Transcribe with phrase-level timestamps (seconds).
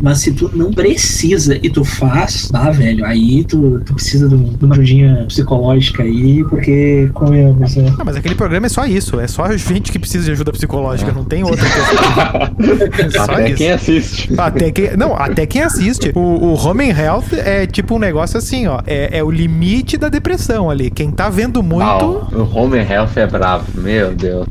[0.00, 4.64] Mas se tu não precisa e tu faz, tá, velho, aí tu, tu precisa de
[4.64, 7.92] uma ajudinha psicológica aí, porque comemos, né?
[7.96, 11.10] Não, mas aquele programa é só isso, é só gente que precisa de ajuda psicológica,
[11.10, 11.14] é.
[11.14, 12.00] não tem outra questão.
[12.98, 13.56] é até isso.
[13.56, 14.34] quem assiste.
[14.36, 16.12] Até quem, não, até quem assiste.
[16.14, 20.08] O, o Home Health é tipo um negócio assim, ó, é, é o limite da
[20.08, 20.90] depressão ali.
[20.90, 21.84] Quem tá vendo muito...
[21.84, 24.46] Ah, o Home Health é bravo, meu Deus.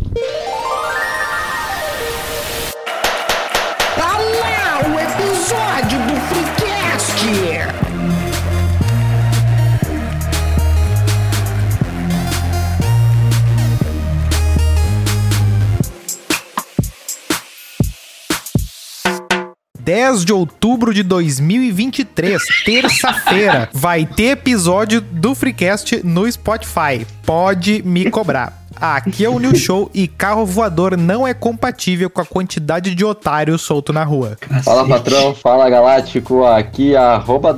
[19.90, 27.08] 10 de outubro de 2023, terça-feira, vai ter episódio do Freecast no Spotify.
[27.26, 28.62] Pode me cobrar.
[28.76, 33.04] Aqui é o New Show e carro voador não é compatível com a quantidade de
[33.04, 34.38] otário solto na rua.
[34.64, 37.56] Fala patrão, fala galáctico, aqui é arroba.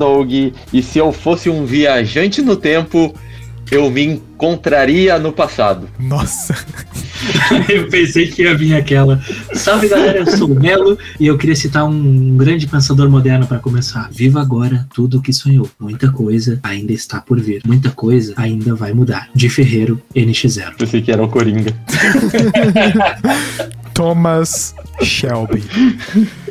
[0.72, 3.14] E se eu fosse um viajante no tempo,
[3.72, 5.88] eu me encontraria no passado.
[5.98, 6.54] Nossa.
[7.70, 9.20] eu pensei que ia vir aquela.
[9.54, 13.60] Salve galera, eu sou o Melo e eu queria citar um grande pensador moderno para
[13.60, 14.10] começar.
[14.12, 15.70] Viva agora tudo o que sonhou.
[15.80, 17.62] Muita coisa ainda está por vir.
[17.66, 19.30] Muita coisa ainda vai mudar.
[19.34, 20.76] De Ferreiro, NX0.
[20.78, 21.74] Pensei que era o Coringa.
[24.02, 25.64] Thomas Shelby.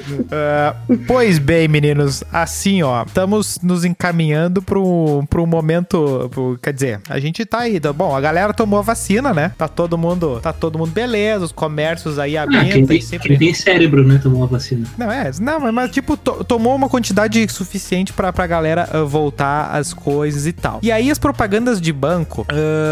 [0.09, 6.29] Uh, pois bem, meninos, assim, ó, estamos nos encaminhando pro, pro momento.
[6.31, 7.81] Pro, quer dizer, a gente tá aí.
[7.81, 9.53] Tá, bom, a galera tomou a vacina, né?
[9.59, 12.69] Tá todo mundo, tá todo mundo beleza, os comércios aí ah, abertos.
[12.69, 13.29] Ah, quem, tem, sempre...
[13.31, 14.21] quem tem cérebro, né?
[14.23, 14.87] Tomou a vacina.
[14.97, 19.07] Não, é, não, mas, mas tipo, to, tomou uma quantidade suficiente pra, pra galera uh,
[19.09, 20.79] voltar as coisas e tal.
[20.83, 22.47] E aí as propagandas de banco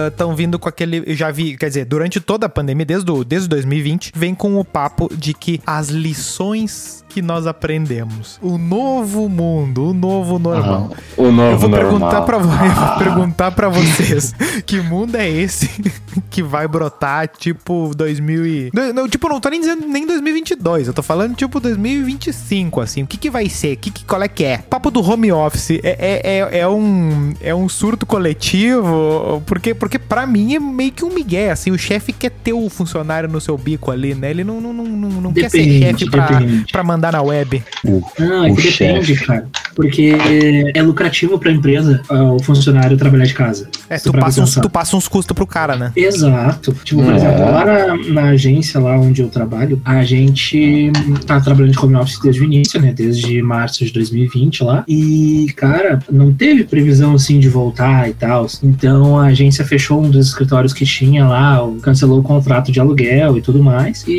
[0.09, 1.05] estão uh, vindo com aquele.
[1.07, 4.48] Eu já vi, quer dizer, durante toda a pandemia, desde, o, desde 2020, vem com
[4.57, 8.39] o papo de que as lições que nós aprendemos.
[8.41, 10.91] O novo mundo, o novo normal.
[11.17, 11.29] Uhum.
[11.29, 11.91] O novo eu vou normal.
[11.91, 14.35] Perguntar pra, eu vou perguntar pra vocês
[14.67, 15.69] que mundo é esse
[16.31, 18.71] que vai brotar tipo 2000 e...
[18.95, 23.03] Não, tipo, não tô nem dizendo nem 2022, eu tô falando tipo 2025, assim.
[23.03, 23.77] O que que vai ser?
[23.77, 24.59] Que, que, qual é que é?
[24.59, 29.43] Papo do home office é, é, é, é um, é um surto coletivo?
[29.47, 31.71] Porque, porque pra mim é meio que um migué, assim.
[31.71, 34.28] O chefe quer ter o funcionário no seu bico ali, né?
[34.31, 36.29] Ele não, não, não, não, não quer ser chefe pra,
[36.71, 37.63] pra mandar na web?
[38.19, 39.47] Não, é que depende, cara.
[39.75, 40.13] Porque
[40.75, 43.69] é lucrativo pra empresa uh, o funcionário trabalhar de casa.
[43.89, 45.93] É, tu passa, uns, tu passa uns custos pro cara, né?
[45.95, 46.77] Exato.
[46.83, 47.17] Tipo, por é.
[47.17, 50.91] exemplo, lá na, na, agência lá onde eu trabalho, a gente
[51.25, 52.93] tá trabalhando de home office desde o início, né?
[52.93, 54.85] Desde março de 2020 lá.
[54.89, 58.49] E, cara, não teve previsão assim de voltar e tal.
[58.63, 63.39] Então a agência fechou um dos escritórios que tinha lá, cancelou o contrato de aluguel
[63.39, 64.05] e tudo mais.
[64.09, 64.18] E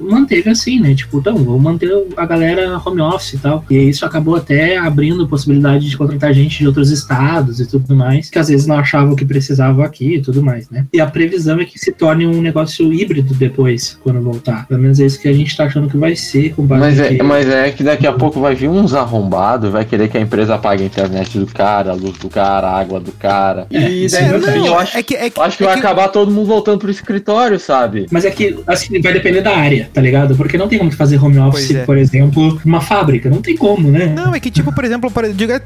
[0.00, 0.94] manteve assim, né?
[0.94, 3.64] Tipo, então, vamos manter a galera home office e tal.
[3.70, 8.28] E isso acabou até abrindo possibilidade de contratar gente de outros estados e tudo mais,
[8.30, 10.86] que às vezes não achavam que precisavam aqui e tudo mais, né?
[10.92, 14.66] E a previsão é que se torne um negócio híbrido depois, quando voltar.
[14.66, 16.98] Pelo menos é isso que a gente tá achando que vai ser com base mas,
[16.98, 20.20] é, mas é que daqui a pouco vai vir uns arrombados, vai querer que a
[20.20, 23.66] empresa pague a internet do cara, a luz do cara, a água do cara.
[23.70, 25.80] É, e daí, no fim, eu acho, é que, é que, acho que vai que...
[25.80, 28.06] acabar todo mundo voltando pro escritório, sabe?
[28.10, 30.36] Mas é que, assim, vai depender da área, tá ligado?
[30.36, 31.84] Porque não tem como fazer home office, é.
[31.84, 33.30] por exemplo exemplo, uma fábrica.
[33.30, 34.06] Não tem como, né?
[34.06, 35.10] Não, é que, tipo, por exemplo,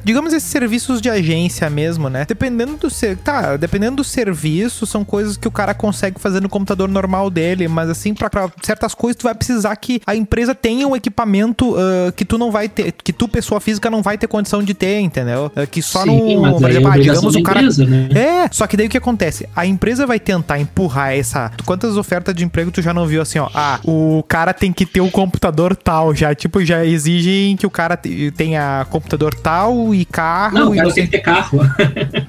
[0.03, 2.25] digamos esses serviços de agência mesmo, né?
[2.27, 3.17] Dependendo do ser.
[3.17, 7.69] Tá, dependendo do serviço, são coisas que o cara consegue fazer no computador normal dele.
[7.69, 11.75] Mas assim, pra, pra certas coisas, tu vai precisar que a empresa tenha um equipamento
[11.75, 14.75] uh, que tu não vai ter, que tu, pessoa física, não vai ter condição de
[14.75, 15.51] ter, entendeu?
[15.57, 16.61] Uh, que só Sim, no.
[16.61, 17.61] Por exemplo, é ah, digamos o cara.
[17.61, 18.09] Empresa, né?
[18.15, 19.49] É, só que daí o que acontece?
[19.55, 21.51] A empresa vai tentar empurrar essa.
[21.65, 23.49] Quantas ofertas de emprego tu já não viu assim, ó?
[23.67, 27.71] Ah, o cara tem que ter um computador tal já tipo, já exigem que o
[27.71, 27.99] cara
[28.37, 30.59] tenha computador tal e carro.
[30.59, 31.61] Não, o cara tem que ter carro.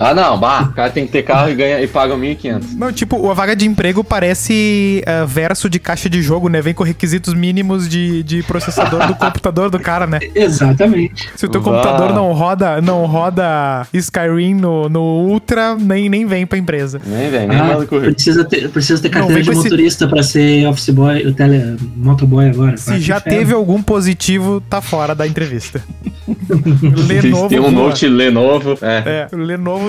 [0.00, 2.74] ah, não, bah, o cara tem que ter carro e, ganha, e paga 1.500.
[2.76, 6.62] Não, tipo, a vaga de emprego parece uh, verso de caixa de jogo, né?
[6.62, 10.18] Vem com requisitos mínimos de, de processador do computador do cara, né?
[10.34, 11.28] Exatamente.
[11.36, 16.46] Se o teu computador não roda, não roda Skyrim no, no Ultra, nem, nem vem
[16.46, 17.00] pra empresa.
[17.04, 18.14] Nem vem, nem ah, manda currículo.
[18.14, 20.12] Precisa ter, precisa ter carteira de motorista esse...
[20.12, 22.76] pra ser office boy, o tele, motoboy agora.
[22.78, 25.82] Se já teve algum positivo, tá fora da entrevista.
[27.06, 27.48] Lenovo.
[27.48, 27.70] Tem um.
[27.70, 28.78] Note Lenovo.
[28.80, 29.28] É.
[29.32, 29.38] É, o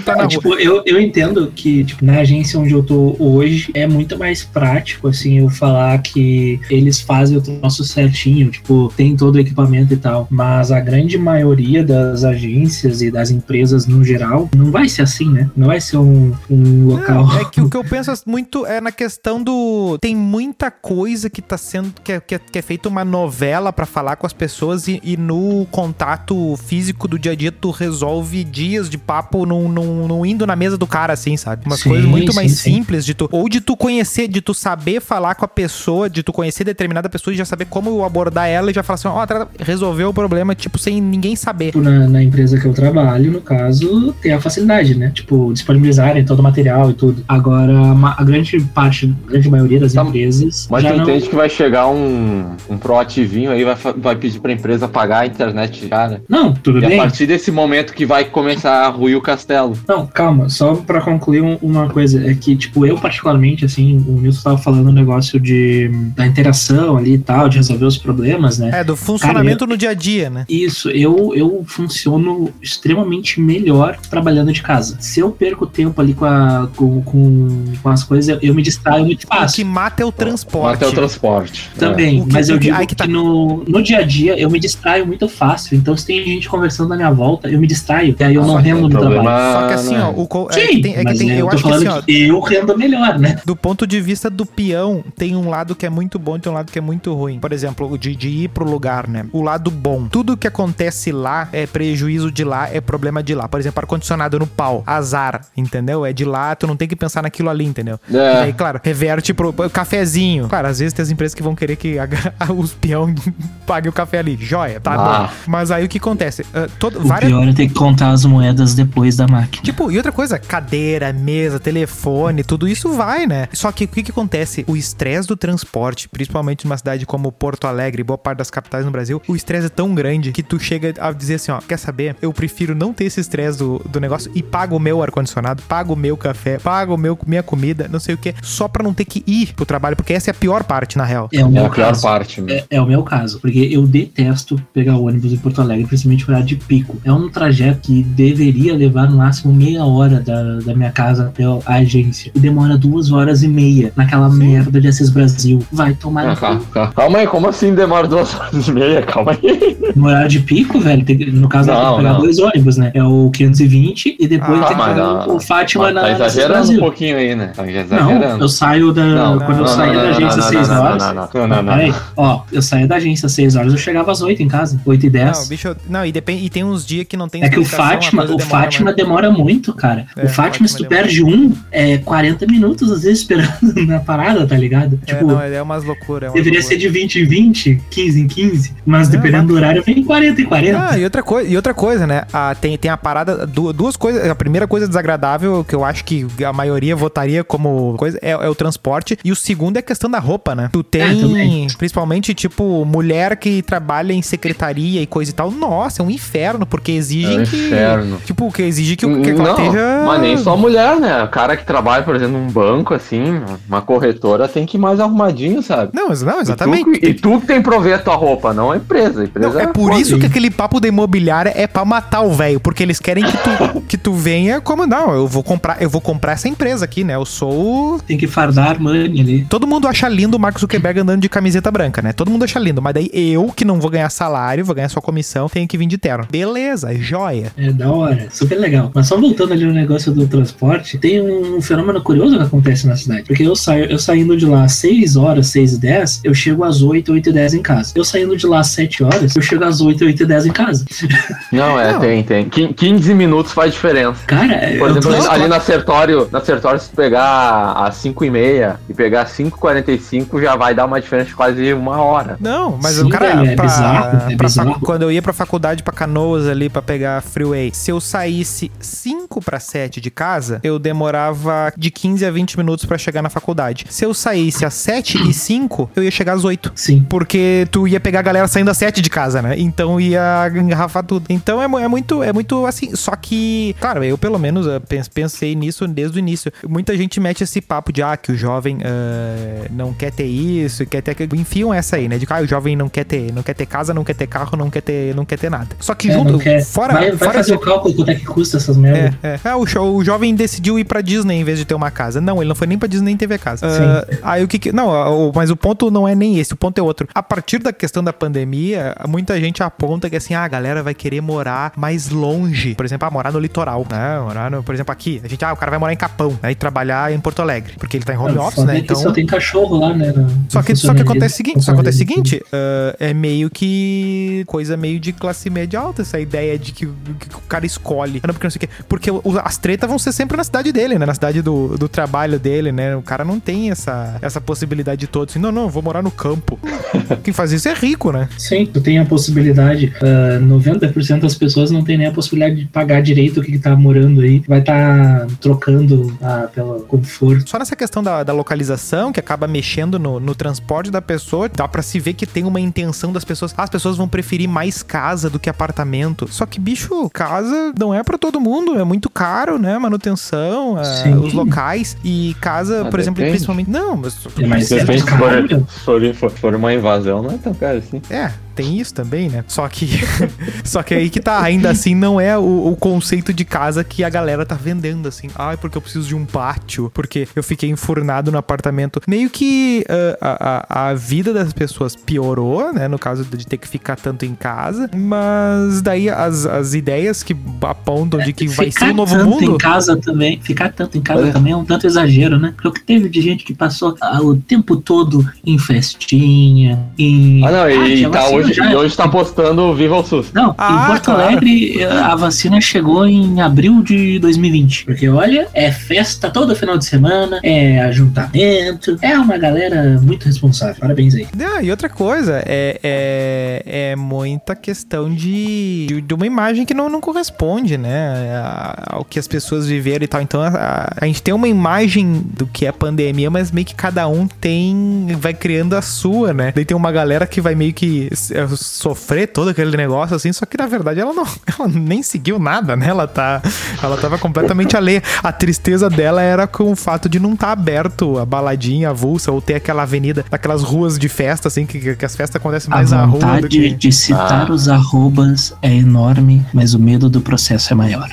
[0.03, 0.29] Tá na É, rua.
[0.29, 4.43] tipo, eu, eu entendo que, tipo, na agência onde eu tô hoje, é muito mais
[4.43, 9.93] prático, assim, eu falar que eles fazem o troço certinho, tipo, tem todo o equipamento
[9.93, 10.27] e tal.
[10.29, 15.29] Mas a grande maioria das agências e das empresas no geral, não vai ser assim,
[15.29, 15.49] né?
[15.55, 17.27] Não vai ser um, um local.
[17.27, 19.97] Não, é que o que eu penso muito é na questão do.
[20.01, 21.93] Tem muita coisa que tá sendo.
[22.03, 24.99] que é, que é, que é feita uma novela pra falar com as pessoas e,
[25.03, 30.07] e no contato físico do dia a dia tu resolve dias de papo não, não,
[30.07, 31.63] não indo na mesa do cara, assim, sabe?
[31.65, 32.73] Umas Sim, coisas muito sim, mais sim.
[32.75, 33.27] simples de tu.
[33.31, 37.09] Ou de tu conhecer, de tu saber falar com a pessoa, de tu conhecer determinada
[37.09, 40.13] pessoa e já saber como abordar ela e já falar assim, ó, tra- resolveu o
[40.13, 41.75] problema, tipo, sem ninguém saber.
[41.75, 45.11] Na, na empresa que eu trabalho, no caso, tem a facilidade, né?
[45.13, 47.23] Tipo, disponibilizarem todo o material e tudo.
[47.27, 51.03] Agora, a, a grande parte, a grande maioria das Tá, empresas Mas já tu não...
[51.03, 55.25] entende que vai chegar um, um proativinho aí, vai, vai pedir pra empresa pagar a
[55.25, 56.21] internet já, né?
[56.29, 56.97] Não, tudo E a bem.
[56.97, 59.70] partir desse momento que vai começar a ruir o castelo.
[59.87, 64.13] Não, calma, só pra concluir um- uma coisa, é que, tipo, eu particularmente, assim, o
[64.19, 68.57] Nilson tava falando um negócio de da interação ali e tal, de resolver os problemas,
[68.59, 68.71] né?
[68.73, 70.45] É, do funcionamento no dia a dia, né?
[70.49, 74.97] Isso, eu, eu funciono extremamente melhor trabalhando de casa.
[74.99, 78.61] Se eu perco tempo ali com, a, com, com, com as coisas, eu, eu me
[78.61, 79.65] distraio muito O que fácil.
[79.65, 80.75] mata é o transporte.
[80.75, 81.69] Até o transporte.
[81.77, 83.07] Também, O que- mas eu que- digo aí que, que tá.
[83.07, 85.77] no, no dia a dia eu me distraio muito fácil.
[85.77, 88.15] Então, se tem gente conversando na minha volta, eu me distraio.
[88.19, 89.60] E aí eu Ah, não que rendo no problema- trabalho.
[89.61, 90.03] Só que assim, né?
[90.03, 91.87] ó, o co- é Sim, que tem, é que tem- eu, eu acho que assim,
[91.87, 93.39] ó, que eu rendo melhor, né?
[93.45, 96.51] do ponto de vista do peão, tem um lado que é muito bom e tem
[96.51, 97.39] um lado que é muito ruim.
[97.39, 99.25] Por exemplo, o de, de ir pro lugar, né?
[99.31, 100.07] O lado bom.
[100.07, 103.47] Tudo que acontece lá é prejuízo de lá, é problema de lá.
[103.47, 106.05] Por exemplo, ar-condicionado no pau, azar, entendeu?
[106.05, 107.99] É de lá, tu não tem que pensar naquilo ali, entendeu?
[108.11, 108.15] É.
[108.15, 110.47] E aí, claro, reverte pro, pro cafezinho.
[110.47, 112.07] Claro, às vezes tem as empresas que vão querer que a-
[112.55, 113.13] os peão
[113.65, 114.37] paguem o café ali.
[114.39, 115.21] Joia, tá Ah.
[115.27, 115.29] bom.
[115.47, 116.45] Mas aí o que acontece?
[116.53, 119.50] Ah, todo, O várias pior é ter que contar as moedas depois da máquina.
[119.59, 123.47] Tipo, e outra coisa, cadeira, mesa, telefone, tudo isso vai, né?
[123.53, 124.63] Só que o que que acontece?
[124.67, 128.91] O estresse do transporte, principalmente numa cidade como Porto Alegre, boa parte das capitais no
[128.91, 132.15] Brasil, o estresse é tão grande que tu chega a dizer assim, ó, quer saber?
[132.21, 135.93] Eu prefiro não ter esse estresse do, do negócio e pago o meu ar-condicionado, pago
[135.93, 138.93] o meu café, pago o meu, minha comida, não sei o que, só pra não
[138.93, 141.29] ter que ir pro trabalho, porque essa é a pior parte, na real.
[141.33, 142.01] É o É meu a pior caso.
[142.01, 142.63] parte, né?
[142.69, 146.25] É, é o meu caso, porque eu detesto pegar o ônibus em Porto Alegre, principalmente
[146.25, 146.97] para de pico.
[147.03, 151.43] É um trajeto que deveria levar no máximo meia hora da, da minha casa até
[151.43, 152.31] a agência.
[152.35, 155.59] E demora duas horas e meia naquela merda de Assis Brasil.
[155.71, 156.65] Vai tomar Ah, no calma, cu.
[156.67, 156.93] calma.
[156.93, 159.01] Calma aí, como assim demora duas horas e meia?
[159.01, 159.77] Calma aí.
[159.95, 161.03] no horário de pico, velho.
[161.05, 162.19] tem no caso, tem Não, que pegar não.
[162.21, 162.91] dois ônibus, né?
[162.93, 165.35] É o 520 e depois Ah, tem que mas pegar não.
[165.35, 166.79] o Fátima Tá na, Assis exagerando um Brasil.
[166.79, 167.47] pouquinho aí, né?
[167.55, 168.43] Tá Não, exagerando.
[168.43, 169.03] eu saio da.
[169.05, 171.03] Não, quando eu não, saía não, da não, agência não, às não, 6 não, horas.
[171.03, 171.73] não, não, não, não, não.
[171.73, 174.79] Peraí, ó, eu saía da agência às 6 horas, eu chegava às 8 em casa.
[174.85, 175.39] 8 e 10.
[175.39, 177.65] Não, bicho, não, e, depende, e tem uns dias que não tem É que o
[177.65, 180.05] Fátima, o Fátima demora muito, cara.
[180.15, 183.51] É, o Fátima, se tu Fátima perde um, é 40 minutos às vezes esperando
[183.87, 184.99] na parada, tá ligado?
[185.07, 186.27] É, tipo, não, é umas loucuras.
[186.27, 186.65] É umas deveria loucuras.
[186.65, 190.41] ser de 20 em 20, 15 em 15, mas É, dependendo do horário vem 40
[190.41, 190.87] em 40.
[190.89, 192.23] Ah, e outra, coi e outra coisa, né?
[192.33, 194.27] Ah, tem, tem a parada, du- duas coisas.
[194.29, 198.49] A primeira coisa desagradável, que eu acho que a maioria votaria como coisa, é, é
[198.49, 199.17] o transporte.
[199.23, 200.69] E o segundo é a questão da roupa, né?
[200.71, 201.67] Tu tem, também.
[201.77, 205.51] principalmente, tipo, mulher que trabalha em secretaria e coisa e tal.
[205.51, 207.55] Nossa, é um inferno, porque exigem É um que.
[207.67, 208.21] inferno.
[208.25, 210.03] Tipo, que exige que, o- que não, esteja.
[210.05, 211.23] mas nem só mulher, né?
[211.23, 214.99] O cara que trabalha, por exemplo, num banco, assim, uma corretora, tem que ir mais
[214.99, 215.91] arrumadinho, sabe?
[215.93, 216.99] Não, não, E tu, exatamente.
[217.05, 219.21] e tu que tem que prover a tua roupa, não a empresa.
[219.21, 220.01] A empresa Não, é por foda.
[220.01, 223.37] isso que aquele papo da imobiliária é pra matar o velho, porque eles querem que
[223.37, 227.03] tu, que tu venha como não, eu vou comprar, eu vou comprar essa empresa aqui,
[227.03, 227.15] né?
[227.15, 229.45] Eu sou Tem que fardar Armani ali.
[229.49, 232.13] Todo mundo acha lindo o Mark Zuckerberg andando de camiseta branca, né?
[232.13, 235.01] Todo mundo acha lindo, mas daí eu, que não vou ganhar salário, vou ganhar só
[235.01, 236.25] comissão, tenho que vir de terno.
[236.29, 237.51] Beleza, joia.
[237.57, 238.91] É da hora, super legal.
[238.93, 242.95] Mas só voltando ali no negócio do transporte, tem um fenômeno curioso que acontece na
[242.95, 243.23] cidade.
[243.23, 246.63] Porque eu saio, eu saindo de lá às 6 horas, 6 e 10, eu chego
[246.63, 247.91] às 8, 8 e 10 em casa.
[247.93, 250.51] Eu saindo de lá às 7 horas, eu chego às 8, 8 e 10 em
[250.53, 250.85] casa.
[251.51, 251.99] Não, é, Não.
[251.99, 252.47] tem, tem.
[252.47, 254.21] Quin- 15 minutos faz diferença.
[254.25, 257.95] Cara, Por eu exemplo, tô- ali, ali na Sertório, na Sertório, se tu pegar às
[257.95, 261.97] 5 e meia e pegar às 5h45, já vai dar uma diferença de quase uma
[262.01, 262.37] hora.
[262.39, 264.69] Não, mas Sim, o cara, velho, é pra- bizarro, é pra bizarro.
[264.73, 268.71] facu- quando eu ia pra faculdade pra Canoas ali pra pegar freeway, se eu saísse
[268.91, 273.29] 5 pra 7 de casa, eu demorava de 15 a 20 minutos pra chegar na
[273.29, 273.85] faculdade.
[273.89, 276.71] Se eu saísse às 7 e 5, eu ia chegar às 8.
[276.75, 277.05] Sim.
[277.09, 279.55] Porque tu ia pegar a galera saindo às 7 de casa, né?
[279.57, 281.25] Então ia engarrafar tudo.
[281.29, 282.95] Então é, é muito, é muito assim.
[282.95, 286.51] Só que, claro, eu pelo menos pens- pensei nisso desde o início.
[286.67, 290.85] Muita gente mete esse papo de ah, que o jovem eh, não quer ter isso,
[290.85, 291.15] quer ter.
[291.33, 292.17] Enfiam essa aí, né?
[292.17, 294.27] De que ah, o jovem não quer ter, não quer ter casa, não quer ter
[294.27, 295.69] carro, não quer ter, não quer ter nada.
[295.79, 298.57] Só que É, junto, fora, vai, vai fora fazer o cálculo quanto é que custa
[298.57, 299.39] essas é, é.
[299.43, 302.19] Ah, o, jo- o jovem decidiu ir pra Disney em vez de ter uma casa.
[302.21, 303.67] Não, ele não foi nem pra Disney nem teve a casa.
[303.69, 303.83] Sim.
[304.23, 306.57] Ah, aí o que, que Não, o- mas o ponto não é nem esse, o
[306.57, 307.07] ponto é outro.
[307.13, 310.93] A partir da questão da pandemia, muita gente aponta que assim, ah, a galera vai
[310.93, 312.75] querer morar mais longe.
[312.75, 314.19] Por exemplo, ah, morar no litoral, né?
[314.19, 315.21] Morar, no, por exemplo, aqui.
[315.23, 316.51] A gente, ah, o cara vai morar em Capão, né?
[316.51, 317.73] E trabalhar em Porto Alegre.
[317.77, 318.77] Porque ele tá em home Não, office, foda né?
[318.79, 318.95] é Então.
[318.95, 320.11] só tem cachorro lá, né?
[320.15, 323.49] no- Só que, só que acontece o seguinte, só acontece o seguinte, ah, é meio
[323.49, 328.19] que coisa meio de classe média alta, essa ideia de que, que o cara escolhe.
[328.23, 328.69] Ah, Não, porque não sei o quê.
[328.87, 329.09] Porque
[329.43, 331.05] as tretas vão ser sempre na cidade dele, né?
[331.05, 332.95] Na cidade do, do trabalho dele, né?
[332.95, 335.29] O cara não tem essa, essa possibilidade de todo.
[335.29, 336.59] Assim, não, não, eu vou morar no campo.
[337.23, 338.29] Quem faz isso é rico, né?
[338.37, 339.93] Sim, tu tem a possibilidade.
[340.01, 343.59] ah, 90% das pessoas não tem nem a possibilidade de pagar direito o que, que
[343.59, 344.43] tá morando aí.
[344.47, 347.49] Vai estar trocando ah, pelo conforto.
[347.49, 351.67] Só nessa questão da, da localização, que acaba mexendo no, no transporte da pessoa, dá
[351.67, 353.53] pra se ver que tem uma intenção das pessoas.
[353.57, 356.27] As pessoas vão preferir mais casa do que apartamento.
[356.29, 358.60] Só que, bicho, casa não é pra todo mundo.
[358.79, 359.77] É muito caro, né?
[359.77, 361.15] Manutenção, ah, Sim.
[361.15, 361.97] os locais.
[362.03, 363.31] E casa, Ah, por exemplo, depende.
[363.37, 363.69] principalmente.
[363.69, 364.17] Não, mas.
[364.39, 368.01] É mais De repente, se for, for- for uma invasão, não é tão caro assim.
[368.09, 369.43] É, tem isso também, né?
[369.47, 369.89] Só que.
[370.63, 371.41] só que aí que tá.
[371.41, 375.27] Ainda assim, não é o, o conceito de casa que a galera tá vendendo, assim.
[375.35, 376.91] Ai, porque eu preciso de um pátio.
[376.93, 379.01] Porque eu fiquei enfurnado no apartamento.
[379.07, 379.83] Meio que
[380.21, 382.87] ah, a, a, vida das pessoas piorou, né?
[382.87, 384.89] No caso de ter que ficar tanto em casa.
[384.95, 389.55] Mas daí as, as ideias que apontam de que vai ser o novo tanto mundo.
[389.55, 391.31] em casa também, ficar tanto em casa É.
[391.31, 392.53] também é um tanto exagero, né?
[392.55, 397.45] Porque o que teve de gente que passou ah, o tempo todo em festinha, em.
[397.45, 398.50] Ah, não, e, tinha tá hoje.
[398.59, 400.31] E hoje tá postando Viva o SUS.
[400.33, 401.21] Não, Ah, em Porto claro.
[401.21, 404.85] Alegre a vacina chegou em abril de 2020.
[404.85, 410.75] Porque olha, é festa todo final de semana, é ajuntamento, é uma galera muito responsável.
[410.79, 411.27] Parabéns aí.
[411.39, 416.73] Ah, e outra coisa, é, é, é muita questão de, de, de uma imagem que
[416.73, 418.35] não, não corresponde, né?
[418.35, 420.21] a- Ao que as pessoas viveram e tal.
[420.21, 423.75] Então a, a- a gente tem uma imagem do que é pandemia, mas meio que
[423.75, 425.07] cada um tem.
[425.19, 426.51] vai criando a sua, né?
[426.53, 428.09] Daí tem uma galera que vai meio que
[428.55, 431.25] sofrer todo aquele negócio assim, só que na verdade ela não.
[431.59, 432.87] Ela nem seguiu nada, né?
[432.87, 433.41] Ela tá.
[433.83, 435.03] Ela tava completamente alheia.
[435.21, 439.41] A tristeza dela era com o fato de não estar aberto a baladinha avulsa ou
[439.41, 442.97] ter aquela avenida, aquelas ruas de festa, assim, que, que as festas acontecem mais a
[442.97, 443.69] na rua do vontade que.
[443.71, 444.53] de citar Ah.
[444.53, 448.09] os arrobas é enorme, mas o medo do processo é maior.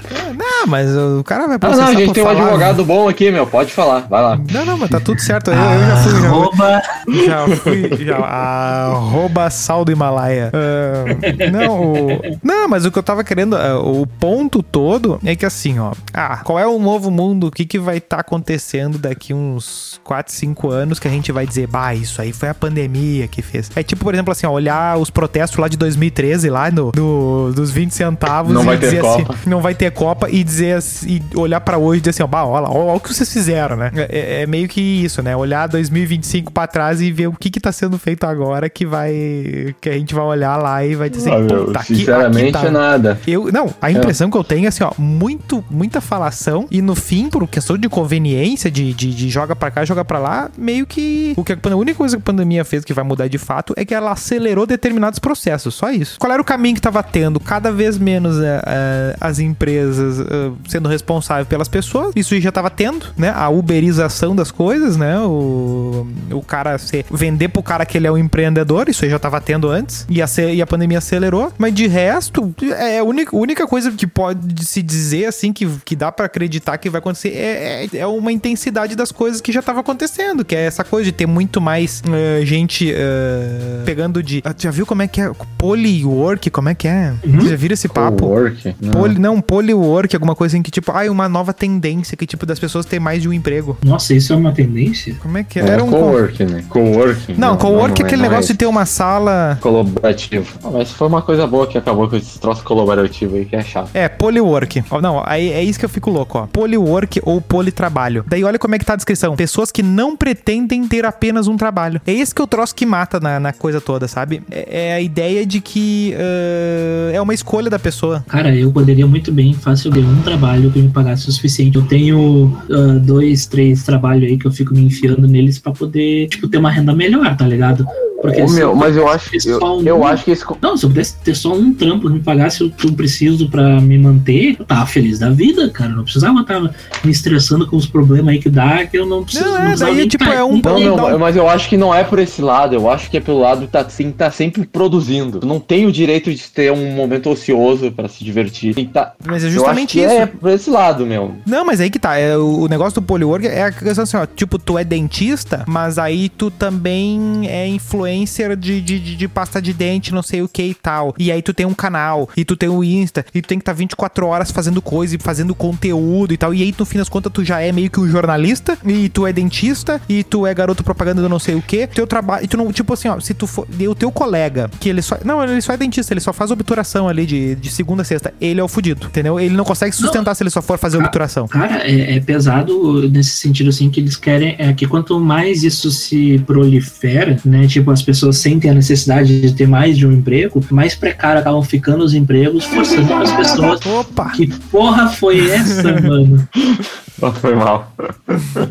[0.62, 3.08] Ah, mas o cara vai Ah, processar não, a gente tem um falar- advogado bom
[3.08, 3.46] aqui, meu.
[3.46, 4.38] Pode falar, vai lá.
[4.52, 5.50] Não, não, mas tá tudo certo.
[5.50, 6.82] Eu, eu já fui, já, Arroba
[7.26, 8.16] já fui, já.
[8.18, 10.50] Arroba sal do Himalaia.
[10.54, 15.34] Ah, não, o- não, mas o que eu tava querendo, ah, o ponto todo é
[15.36, 15.92] que assim, ó.
[16.12, 17.48] Ah, qual é o novo mundo?
[17.48, 21.46] O que, que vai estar acontecendo daqui uns 4, 5 anos que a gente vai
[21.46, 23.70] dizer, bah, isso aí foi a pandemia que fez.
[23.76, 27.52] É tipo, por exemplo, assim, ó, olhar os protestos lá de 2013, lá no, do-
[27.54, 29.32] dos 20 centavos Não e vai ter dizer Copa.
[29.34, 32.22] assim, não vai ter Copa e dizer assim, e olhar pra hoje e dizer assim,
[32.22, 33.90] ó, bah, olha olha o que vocês fizeram, né?
[33.94, 35.36] É, é meio que isso, né?
[35.36, 39.74] Olhar 2025 pra trás e ver o que que tá sendo feito agora que vai
[39.80, 42.66] que a gente vai olhar lá e vai dizer, Ah, meu, aqui, sinceramente, aqui tá.
[42.66, 43.20] é nada.
[43.26, 46.94] Eu, não, a impressão que eu tenho é assim, ó, muito, muita falação e no
[46.94, 50.86] fim, por questão de conveniência, de, de, de joga pra cá, joga pra lá, meio
[50.86, 53.38] que o que a, a única coisa que a pandemia fez que vai mudar de
[53.38, 56.18] fato é que ela acelerou determinados processos, só isso.
[56.18, 57.38] Qual era o caminho que tava tendo?
[57.40, 60.24] Cada vez menos é, é, as empresas é,
[60.68, 63.32] sendo responsáveis pelas pessoas, isso já tava tendo, né?
[63.34, 65.18] A uberização das coisas, né?
[65.20, 69.18] O, o cara se, vender pro cara que ele é um empreendedor, isso aí já
[69.18, 73.36] tava tendo antes, e a, e a pandemia acelerou, mas de resto, é a única,
[73.36, 77.30] única coisa que pode se dizer, assim, que, que dá pra acreditar que vai acontecer
[77.30, 81.04] é, é, é uma intensidade das coisas que já tava acontecendo, que é essa coisa
[81.06, 84.42] de ter muito mais eh, gente eh, pegando de.
[84.44, 85.30] Ah, Já viu como é que é?
[85.56, 87.14] Polywork, como é que é?
[87.24, 87.40] Uhum.
[87.40, 88.26] Já viram esse papo?
[88.26, 88.76] Work.
[88.80, 88.92] Não.
[88.92, 92.58] Poly, não, polywork, alguma coisa em que, tipo, ai, uma nova tendência que, tipo, das
[92.58, 93.76] pessoas ter mais de um emprego.
[93.84, 95.14] Nossa, isso é uma tendência?
[95.20, 95.62] Como é que é?
[95.62, 95.90] É, Era um.
[95.90, 96.64] co- coworking, né?
[96.68, 97.34] Coworking.
[97.36, 99.58] Não, cowork é aquele não negócio de ter uma sala.
[99.60, 100.58] Colaborativo.
[100.64, 103.62] Ah, mas foi uma coisa boa que acabou com esse troço colaborativo aí, que é
[103.62, 103.90] chato.
[103.94, 104.84] É, polywork.
[104.90, 106.46] Ó, Não, aí é isso que eu fico louco, ó.
[106.46, 108.24] Polywork ou politrabalho.
[108.26, 109.36] Daí olha como é que tá a descrição.
[109.36, 112.00] Pessoas que não pretendem ter apenas um trabalho.
[112.06, 114.42] É esse que é o troço que mata na, na coisa toda, sabe?
[114.50, 118.24] É, é a ideia de que ah, é uma escolha da pessoa.
[118.28, 121.76] Cara, eu poderia muito bem, fácil, ter um trabalho que me pagasse o suficiente.
[121.76, 126.28] Eu tenho ah, dois, três trabalhos aí que eu fico me enfiando neles pra poder,
[126.28, 127.86] tipo, ter uma renda melhor, tá ligado?
[128.20, 130.44] Porque se meu, eu mas eu acho, eu, um- eu acho que esse.
[130.60, 133.80] Não, se eu pudesse ter só um trampo, me pagasse o que eu preciso pra
[133.80, 135.90] me manter, eu tava feliz da vida, cara.
[135.90, 139.44] Não precisava estar me estressando com os problemas aí que dá, que eu não preciso.
[139.44, 140.60] Não, é, precisava daí, tipo, tá é um-.
[140.60, 142.74] Não, não, mas eu acho que não é por esse lado.
[142.74, 145.38] Eu acho que é pelo lado tá, assim, tá sempre produzindo.
[145.40, 148.74] Tu não tem o direito de ter um momento ocioso pra se divertir.
[148.74, 150.10] Tem que tá- Mas é eu acho justamente que isso.
[150.12, 151.34] é por esse lado, meu.
[151.46, 152.16] Não, mas aí que tá.
[152.18, 154.26] É, o, negócio do polywork é a questão assim, ó.
[154.26, 157.66] Tipo, tu é dentista, mas aí tu também é
[158.12, 161.14] influencer de, de, de, de pasta de dente, não sei o que e tal.
[161.18, 163.62] E aí tu tem um canal, e tu tem o Insta, e tu tem que
[163.62, 166.54] estar 24 horas fazendo coisa e fazendo conteúdo e tal.
[166.54, 169.26] E aí, no fim das contas, tu já é meio que um jornalista, e tu
[169.26, 171.86] é dentista, e tu é garoto propaganda do não sei o que.
[171.86, 172.44] Teu trabalho.
[172.44, 173.66] E tu não, tipo assim, ó, se tu for.
[173.78, 175.18] E o teu colega, que ele só.
[175.24, 178.32] Não, ele só é dentista, ele só faz obturação ali de, de segunda a sexta.
[178.40, 179.38] Ele é o fudido, entendeu?
[179.38, 181.48] Ele não consegue se sustentar se ele só for fazer obturação.
[181.48, 184.56] Cara, é, é pesado nesse sentido, assim, que eles querem.
[184.58, 187.66] É que quanto mais isso se prolifera, né?
[187.66, 191.62] Tipo, as pessoas sentem a necessidade de ter mais de um emprego, mais precário acabam
[191.62, 193.84] ficando os empregos, forçando as pessoas.
[193.84, 194.30] Opa!
[194.30, 196.48] Que porra foi essa, mano?
[197.40, 197.92] Foi mal.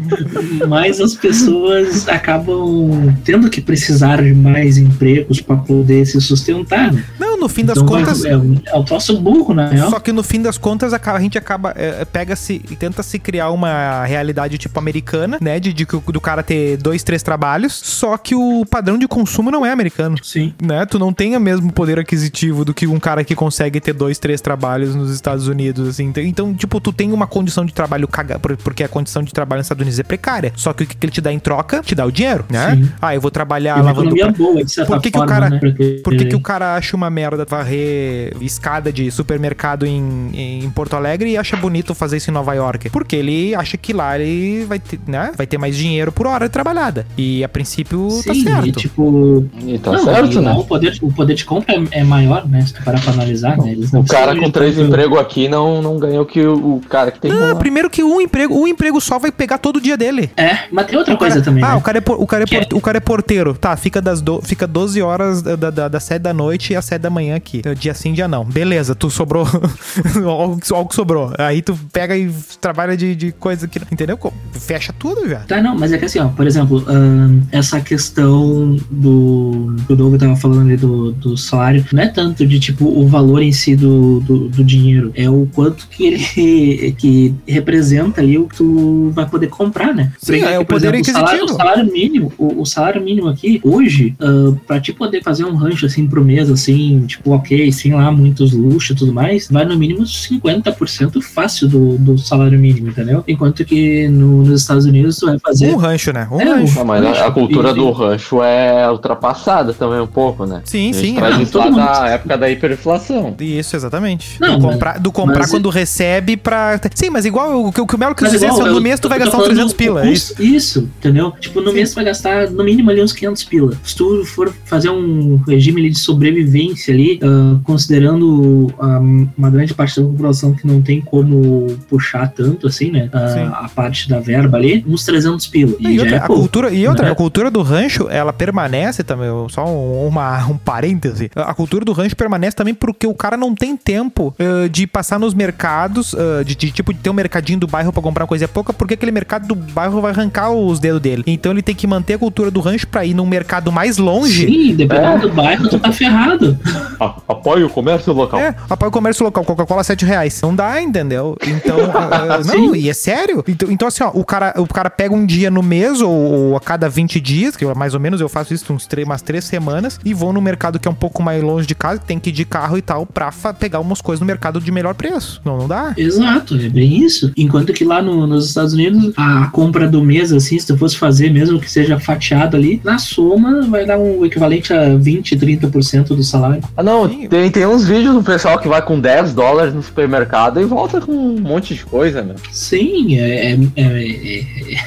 [0.67, 6.91] Mas as pessoas acabam tendo que precisar de mais empregos para poder se sustentar.
[6.93, 7.03] Né?
[7.19, 8.23] Não, no fim das Então, contas.
[8.25, 9.89] é, um- é o troço burro, na real.
[9.89, 13.51] Só que no fim das contas a gente acaba é, pega-se e tenta se criar
[13.51, 17.73] uma realidade tipo americana, né, de, de que o- do cara ter dois, três trabalhos.
[17.73, 20.17] Só que o padrão de consumo não é americano.
[20.23, 20.53] Sim.
[20.61, 20.85] Né?
[20.85, 24.17] Tu não tem o mesmo poder aquisitivo do que um cara que consegue ter dois,
[24.19, 26.11] três trabalhos nos Estados Unidos, assim.
[26.17, 29.59] Então, tipo, tu tem uma condição de trabalho caga, por- porque a condição de trabalho
[29.59, 30.51] nos Estados Unidos é precária.
[30.55, 31.81] Só que o que ele te dá em troca?
[31.81, 32.75] Te dá o dinheiro, né?
[32.75, 32.89] Sim.
[33.01, 35.17] Ah, eu vou trabalhar E uma lavando economia pra- boa, de certa Por que que
[35.17, 35.59] o forma, cara- né?
[35.59, 40.69] Porque, por que, que o cara acha uma merda varrer escada de supermercado em, em
[40.69, 42.89] Porto Alegre e acha bonito fazer isso em Nova York?
[42.89, 45.31] Porque ele acha que lá ele vai ter, né?
[45.35, 47.05] Vai ter mais dinheiro por hora trabalhada.
[47.17, 48.67] E a princípio tá Sim, certo.
[48.67, 49.45] e tipo.
[49.65, 50.51] E tá não, certo, e né?
[50.53, 52.61] O poder, o poder de compra é, é maior, né?
[52.61, 53.71] Se tu parar pra analisar, né?
[53.71, 57.11] Eles não O cara com três empregos aqui não, não ganhou que o, o cara
[57.11, 59.97] que tem Não, primeiro que um emprego, um emprego só vai pegar todo o dia
[59.97, 60.29] dele.
[60.37, 61.75] É, mas tem outra O cara- coisa também, ah, né?
[61.75, 63.53] o cara é, por- o, cara é é- por- o cara é porteiro.
[63.55, 66.85] Tá, fica das do, fica 12 horas da, da, das 7 da noite e às
[66.85, 67.61] 7 da manhã aqui.
[67.77, 68.45] Dia sim, dia não.
[68.45, 69.45] Beleza, tu sobrou.
[70.25, 71.33] algo, que- sobrou.
[71.37, 72.29] Aí tu pega e
[72.61, 73.79] trabalha de, de coisa que.
[73.91, 74.17] Entendeu?
[74.53, 75.39] Fecha tudo já.
[75.39, 79.75] Tá, não, mas é que assim, ó, por exemplo, ahn, essa questão do.
[79.85, 83.07] que o Doug tava falando ali do, do salário, não é tanto de tipo o
[83.07, 88.37] valor em si do, do, do dinheiro, é o quanto que ele que representa ali
[88.37, 90.11] o que tu vai poder comprar, né?
[90.17, 93.59] Sim, é o por poder o salário, o salário mínimo, o, o salário mínimo aqui,
[93.63, 97.93] hoje, ah, pra te poder fazer um rancho assim pro mês, assim, tipo, ok, sem
[97.93, 100.05] lá muitos luxos e tudo mais, vai no mínimo
[100.41, 103.23] 50% fácil do, do salário mínimo, entendeu?
[103.27, 105.73] Enquanto que no- nos Estados Unidos tu vai fazer.
[105.73, 106.27] Um rancho, né?
[106.31, 106.79] Um É, rancho.
[106.79, 110.61] Ah, mas a, a cultura E- do rancho é ultrapassada também um pouco, né?
[110.65, 111.15] Sim, A gente sim.
[111.15, 113.35] Traz isso lá da época da hiperinflação.
[113.39, 114.37] Isso, exatamente.
[114.39, 116.79] Não, do mas- comprar, do comprar mas- quando recebe pra.
[116.93, 118.99] Sim, mas igual o que o que o Melo quis Mas dizer, igual, no mês
[118.99, 120.05] tu vai gastar uns falando 300 o pila.
[120.07, 120.41] é isso.
[120.41, 121.31] Isso, entendeu?
[121.39, 123.73] Tipo, no mês tu vai gastar no mínimo ali uns 500 pila.
[123.83, 128.99] Se tu for fazer um regime ali de sobrevivência ali, ah, considerando ah,
[129.37, 133.09] uma grande parte da população que não tem como puxar tanto assim, né?
[133.33, 133.49] Sim.
[133.53, 135.75] a parte da verba ali, uns 300 pila.
[135.79, 136.41] E, E, outra, é a pouco.
[136.41, 137.11] cultura, e outra, né?
[137.11, 141.29] a cultura do rancho, ela permanece também, só um, uma, um parêntese.
[141.35, 144.35] A cultura do rancho permanece também porque o cara não tem tempo
[144.71, 146.15] de passar nos mercados,
[146.45, 148.93] de, de, tipo, de ter um mercadinho do bairro pra comprar uma coisa pouca, porque
[148.93, 151.23] aquele mercado do bairro vai arrancar os dedos dele.
[151.27, 154.45] Então ele tem que manter a cultura do rancho pra ir num mercado mais longe.
[154.47, 155.19] Sim, dependendo É.
[155.19, 156.57] do bairro, tu tá ferrado.
[156.99, 158.39] A- apoie o comércio local.
[158.39, 160.41] É, apoia o comércio local, Coca-Cola 7 reais.
[160.41, 161.37] Não dá, entendeu?
[161.45, 162.75] Então, ah, não, Sim.
[162.75, 163.43] e é sério.
[163.47, 166.55] Então, então, assim, ó, o cara, o cara pega um dia no mês ou, ou
[166.57, 169.21] a cada 20 dias, que eu- mais ou menos eu faço isso uns três, umas
[169.21, 172.05] três semanas, e vou no mercado que é um pouco mais longe de casa, que
[172.05, 174.93] tem que ir de carro e tal, pra pegar umas coisas no mercado de melhor
[174.95, 175.41] preço.
[175.45, 175.93] Não, não dá.
[175.97, 177.31] Exato, é bem isso.
[177.37, 180.97] Enquanto que lá no- nos Estados Unidos, a compra do mês, assim, se tu fosse
[180.97, 186.15] fazer, mesmo que seja fatiado ali, na soma vai dar um equivalente a 20, 30%
[186.15, 186.63] do salário.
[186.75, 190.59] Ah, não, tem, tem uns vídeos do pessoal que vai com 10 dólares no supermercado
[190.59, 192.35] e volta com um monte de coisa, meu.
[192.51, 193.37] Sim, é.
[193.37, 194.77] É, é, é,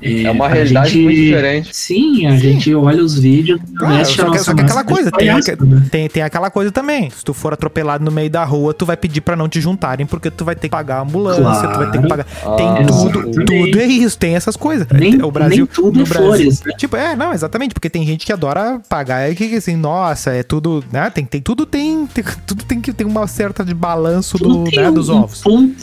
[0.00, 1.70] É uma a realidade gente- muito diferente.
[1.76, 2.38] Sim, a Sim.
[2.38, 5.28] gente olha os vídeos Claro, mexe a só, que, nossa só que aquela coisa, tem,
[5.28, 5.82] palhaço, né?
[5.90, 7.10] tem, tem aquela coisa também.
[7.10, 10.06] Se tu for atropelado no meio da rua, tu vai pedir pra não te juntarem,
[10.06, 12.24] porque tu vai ter que pagar a ambulância, tu vai ter que pagar.
[12.24, 13.44] Tem Ah, tudo, exatamente.
[13.66, 14.86] tudo é isso, tem essas coisas.
[14.92, 16.72] Nem- o Brasil, nem tudo no é flores, né?
[16.76, 20.42] Tipo, é, não, exatamente, porque tem gente que adora pagar, é que assim, nossa, é
[20.42, 21.10] tudo, né?
[21.10, 24.70] Tem, tem tudo tem, tem- tudo tem que ter uma certa de balanço Tudo do,
[24.70, 25.40] tem né, um- dos um ovos.
[25.42, 25.74] ponto-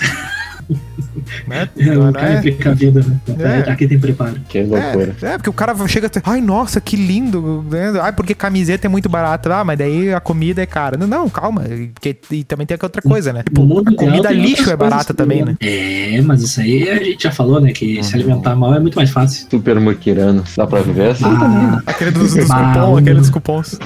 [1.47, 1.69] né?
[1.77, 3.19] É, o cara é é- precavido, né?
[3.65, 3.71] É.
[3.71, 4.35] Aqui tem preparo.
[4.47, 5.15] Que loucura.
[5.21, 6.21] É, é, porque o cara chega até.
[6.25, 7.65] Ai, nossa, que lindo.
[7.69, 7.93] né?
[8.01, 9.53] Ai, porque camiseta é muito barata.
[9.55, 10.97] Ah, mas daí a comida é cara.
[10.97, 11.63] Não, não calma.
[11.93, 13.43] Porque, e também tem outra coisa, né?
[13.57, 15.55] Mundo a comida lixo é barata também, né?
[15.61, 17.71] É, mas isso aí a gente já falou, né?
[17.71, 18.19] Que se Uhum.
[18.21, 19.47] alimentar mal é muito mais fácil.
[19.49, 20.43] Super muquirano.
[20.55, 21.25] Dá pra viver assim?
[21.25, 23.79] Ah, Aquele dos, dos cupons, aquele dos cupons.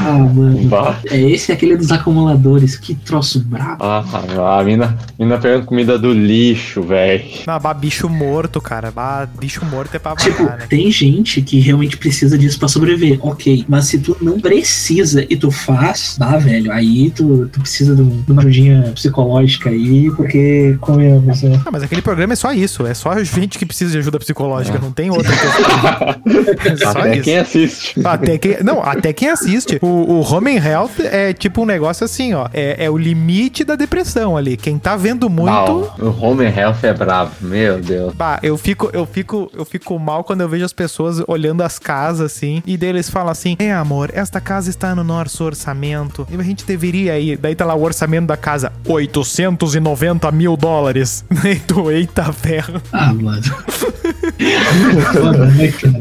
[0.00, 0.58] Ah, mano.
[0.68, 0.98] Bah.
[1.10, 2.76] É esse é aquele dos acumuladores.
[2.76, 3.82] Que troço brabo.
[3.84, 7.24] Ah, a mina, mina pegando comida do lixo, velho.
[7.46, 8.90] Ah, bah, bicho morto, cara.
[8.90, 10.66] Bah, bicho morto é pra Tipo, apagar, né?
[10.68, 13.64] tem gente que realmente precisa disso pra sobreviver, ok.
[13.68, 18.02] Mas se tu não precisa e tu faz, tá, velho, aí tu, tu precisa de,
[18.02, 21.60] um- uma ajudinha psicológica aí, porque comemos, né?
[21.64, 22.86] Ah, mas aquele programa é só isso.
[22.86, 24.78] É só gente que precisa de ajuda psicológica.
[24.78, 26.24] Não tem outra questão.
[26.64, 27.22] É só Até isso.
[27.22, 27.94] quem assiste.
[28.04, 29.78] Até quem, não, até quem assiste.
[29.84, 32.48] O, o Home and Health é tipo um negócio assim, ó.
[32.54, 34.56] É, é o limite da depressão ali.
[34.56, 35.50] Quem tá vendo muito.
[35.50, 38.14] Ah, o Home Health é bravo, meu Deus.
[38.14, 41.78] Bah, eu fico, eu fico, eu fico mal quando eu vejo as pessoas olhando as
[41.78, 46.26] casas assim, e daí eles falam assim: "É, amor, esta casa está no nosso orçamento.
[46.30, 47.36] E a gente deveria ir".
[47.36, 51.26] Daí tá lá o orçamento da casa: 890 mil dólares.
[51.44, 52.80] E tu, eita ferro.
[52.90, 53.42] Ah, mano.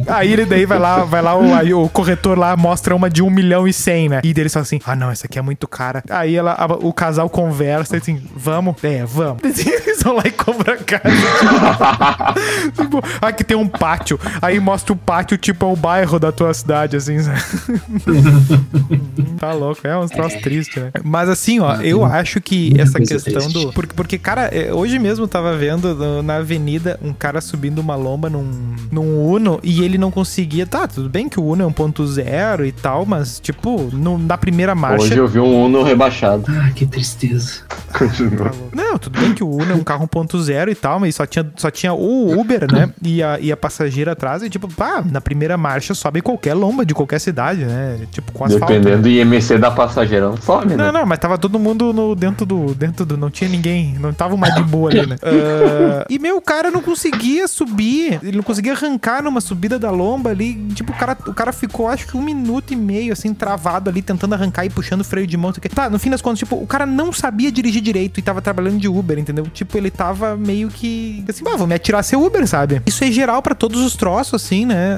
[0.07, 3.21] Aí ele daí vai lá, vai lá, o, aí o corretor lá mostra uma de
[3.21, 4.21] 1 milhão e 100, né?
[4.23, 6.03] E eles falam assim: ah, não, essa aqui é muito cara.
[6.09, 8.75] Aí ela, a- o casal conversa assim: vamos?
[8.83, 9.41] É, vamos.
[9.83, 11.03] Eles vão lá e compram a casa.
[12.75, 14.19] tipo, aqui tem um pátio.
[14.41, 17.39] Aí mostra o pátio, tipo, é o bairro da tua cidade, assim, sabe?
[19.39, 20.91] tá louco, é uns troços tristes, né?
[21.03, 23.53] Mas assim, ó, Ah, eu acho que essa questão triste.
[23.53, 23.73] do.
[23.73, 27.79] Porque, porque, cara, é, hoje mesmo eu tava vendo no- na avenida um cara subindo
[27.79, 30.65] uma lomba num, num Uno e ele não conseguia.
[30.65, 33.52] Tá, tudo bem que o Uno é 1.0 e tal, mas, tipo,
[33.93, 35.05] no- na primeira marcha.
[35.05, 36.45] Hoje eu vi um Uno rebaixado.
[36.49, 37.61] Ah, que tristeza.
[37.97, 38.51] Continua.
[38.73, 41.45] Não, tudo bem que o Uno é um carro 1.0 e tal, mas só tinha,
[41.55, 42.89] só tinha o Uber, né?
[43.03, 46.85] E a, e a passageira atrás, e tipo, pá, na primeira marcha sobe qualquer lomba
[46.85, 47.99] de qualquer cidade, né?
[48.11, 48.65] Tipo, com asfalto.
[48.65, 50.75] Dependendo do IMC da passageira, não some, né?
[50.75, 52.73] Não, não, mas tava todo mundo no, dentro do.
[52.73, 53.15] Dentro do.
[53.17, 53.95] Não tinha ninguém.
[53.99, 55.15] Não tava uma de boa ali, né?
[55.25, 58.19] Ah, e meu, o cara não conseguia subir.
[58.23, 60.53] Ele não conseguia arrancar numa subida da lomba ali.
[60.73, 64.01] Tipo, o cara, o cara ficou, acho que um minuto e meio, assim, travado ali,
[64.01, 65.49] tentando arrancar e puxando freio de mão.
[65.51, 65.69] não quê.
[65.69, 68.77] Tá, no fim das contas, tipo, o cara não sabia dirigir direito e tava trabalhando
[68.79, 69.45] de Uber, entendeu?
[69.53, 71.23] Tipo, ele tava meio que.
[71.27, 72.81] Assim, ah, vou me atirar ser Uber, sabe?
[72.85, 74.97] Isso é geral pra todos os troços, assim, né?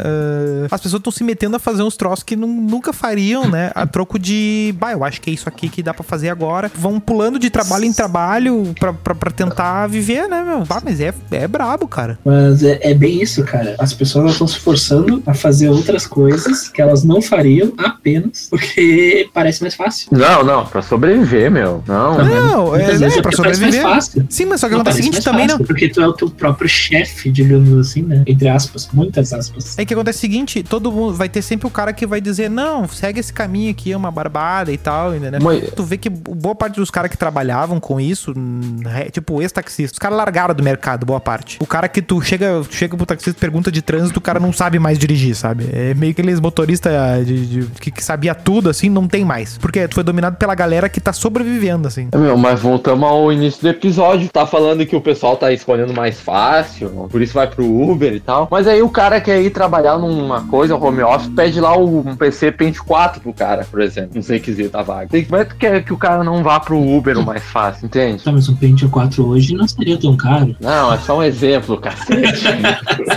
[0.70, 3.72] Ah, as pessoas estão se metendo a fazer uns troços que nu- nunca fariam, né?
[3.74, 4.74] A troco de.
[4.80, 6.72] Bah, eu acho que é isso aqui que dá pra fazer agora.
[6.76, 8.74] Vão pulando de trabalho em trabalho
[9.20, 10.66] pra tentar viver, né, meu?
[10.66, 12.18] Bah, mas é, é brabo, cara.
[12.24, 13.76] Mas é, é bem isso, cara.
[13.80, 19.30] As pessoas estão se forçando a fazer outras coisas que elas não fariam apenas porque
[19.34, 20.08] parece mais fácil.
[20.12, 21.84] Não, não, pra sobreviver, meu.
[21.88, 22.18] Não.
[22.24, 23.82] Não, é, vezes é pra sobreviver.
[23.82, 24.26] fácil.
[24.30, 25.66] Sim, mas só que Não, acontece o parece seguinte também, fácil, não.
[25.66, 28.24] Porque tu é o teu próprio chefe, digamos assim, né?
[28.28, 29.78] Entre aspas, muitas aspas.
[29.78, 32.50] É que acontece o seguinte, todo mundo vai ter sempre o cara que vai dizer,
[32.50, 35.40] não, segue esse caminho aqui, é uma barbada e tal, entendeu?
[35.42, 39.42] Mas- Tu vê que boa parte dos caras que trabalhavam com isso, hum, é, tipo,
[39.42, 41.58] ex-taxista, os caras largaram do mercado, boa parte.
[41.62, 44.80] O cara que tu chega, chega pro taxista, pergunta de trânsito, o cara não sabe
[44.80, 45.68] mais dirigir, sabe?
[45.72, 49.58] É meio que aqueles motoristas de, de- que, que sabia tudo, assim, não tem mais.
[49.58, 52.08] Porque tu foi dominado pela galera que tá sobrevivendo, assim.
[52.12, 54.28] É, Meu, mas voltamos ao início do episódio.
[54.30, 58.20] Tá falando que o pessoal tá escolhendo mais fácil, por isso vai pro Uber e
[58.20, 58.48] tal.
[58.50, 62.16] Mas aí o cara quer ir trabalhar numa coisa, home office, pede lá o- um
[62.16, 65.08] PC Pente 4 pro cara, por exemplo, nos requisitos da vaga.
[65.10, 67.44] Tem- Como é que tu quer que o cara não vá pro Uber o mais
[67.44, 68.24] fácil, entende?
[68.24, 70.56] Tá, mas um Pentium 4 hoje não seria tão caro.
[70.60, 72.42] Não, é só um exemplo, cacete.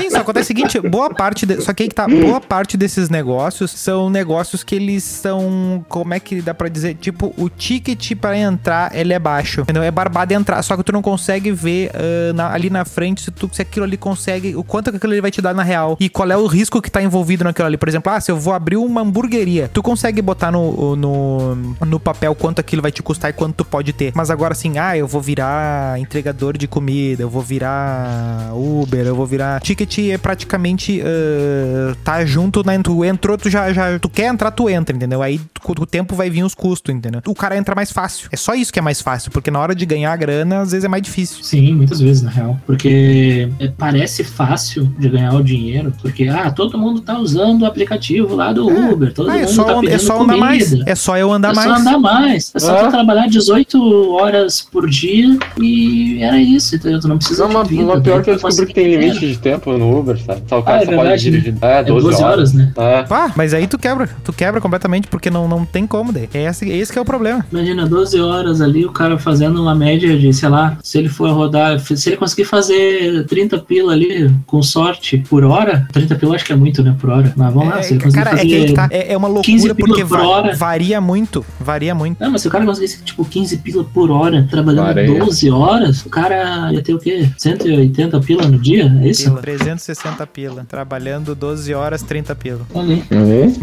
[0.00, 2.76] Sim, só acontece o seguinte, boa parte, de- só que aí que tá, boa parte
[2.76, 7.48] desses negócios são negócios que eles são, como é que dá pra dizer, tipo, o
[7.48, 9.82] ticket pra entrar, ele é baixo, entendeu?
[9.82, 13.30] É barbado entrar, só que tu não consegue ver ah, na- ali na frente se,
[13.30, 15.96] tu, se aquilo ali consegue, o quanto que aquilo ali vai te dar na real
[16.00, 17.76] e qual é o risco que tá envolvido naquilo ali.
[17.76, 21.54] Por exemplo, ah, se eu vou abrir uma hamburgueria, tu consegue botar no, no,
[21.86, 24.12] no papel quanto aquilo vai te custar e quanto tu pode ter.
[24.14, 29.14] Mas agora assim, ah, eu vou virar entregador de comida, eu vou virar Uber, eu
[29.14, 29.60] vou virar.
[29.60, 32.78] Ticket é praticamente ah, tá junto, né?
[32.82, 33.98] Tu entrou, tu já, já.
[33.98, 35.22] Tu quer entrar, tu entra, entendeu?
[35.22, 37.20] Aí com o tempo vai vir os custos, entendeu?
[37.26, 38.28] O cara entra mais fácil.
[38.32, 40.70] É só isso que é mais fácil, porque na hora de ganhar a grana, às
[40.72, 41.42] vezes é mais difícil.
[41.42, 42.58] Sim, muitas vezes, na real.
[42.66, 47.66] Porque é, parece fácil de ganhar o dinheiro, porque, ah, todo mundo tá usando o
[47.66, 48.90] aplicativo lá do É.
[48.92, 50.34] Uber, todo Ah, é mundo só, tá é pedindo só comida.
[50.34, 50.72] andar mais.
[50.86, 51.68] É só eu andar é mais.
[51.70, 52.52] só andar mais.
[52.54, 52.84] É só É.
[52.84, 57.00] tu trabalhar 18 horas por dia e era isso, entendeu?
[57.00, 58.96] Tu não precisa Não, mas, de vida, mas pior daí que eu descobri que tem
[58.96, 60.42] limite de tempo no Uber, sabe?
[60.48, 61.54] Só o Ah, cara é só pode verdade, dirigir.
[61.60, 62.32] É, 12, 12 horas.
[62.38, 62.72] horas, né?
[62.76, 63.02] É.
[63.04, 64.08] Pá, mas aí tu quebra.
[64.24, 64.77] Tu quebra completamente
[65.08, 66.28] porque não, não tem como daí.
[66.34, 67.44] É esse, esse que é o problema.
[67.50, 71.30] Imagina 12 horas ali, o cara fazendo uma média de, sei lá, se ele for
[71.30, 76.44] rodar, se ele conseguir fazer 30 pila ali, com sorte, por hora, 30 pila acho
[76.44, 77.32] que é muito, né, por hora.
[77.36, 78.54] Mas vamos lá, se ele É, conseguir cara, é fazer...
[78.54, 78.88] aí que tá.
[78.90, 80.56] É, é uma 15 loucura pila porque por va- hora.
[80.56, 81.44] varia muito.
[81.60, 82.20] Varia muito.
[82.20, 85.18] Não, mas se o cara conseguisse, tipo, 15 pila por hora, trabalhando Varia.
[85.18, 87.28] 12 horas, o cara ia ter o quê?
[87.36, 88.92] 180 pila no dia?
[89.02, 89.24] É isso?
[89.24, 90.64] Pila, 360 pila.
[90.68, 92.60] Trabalhando 12 horas, 30 pila.
[92.74, 93.04] Ali.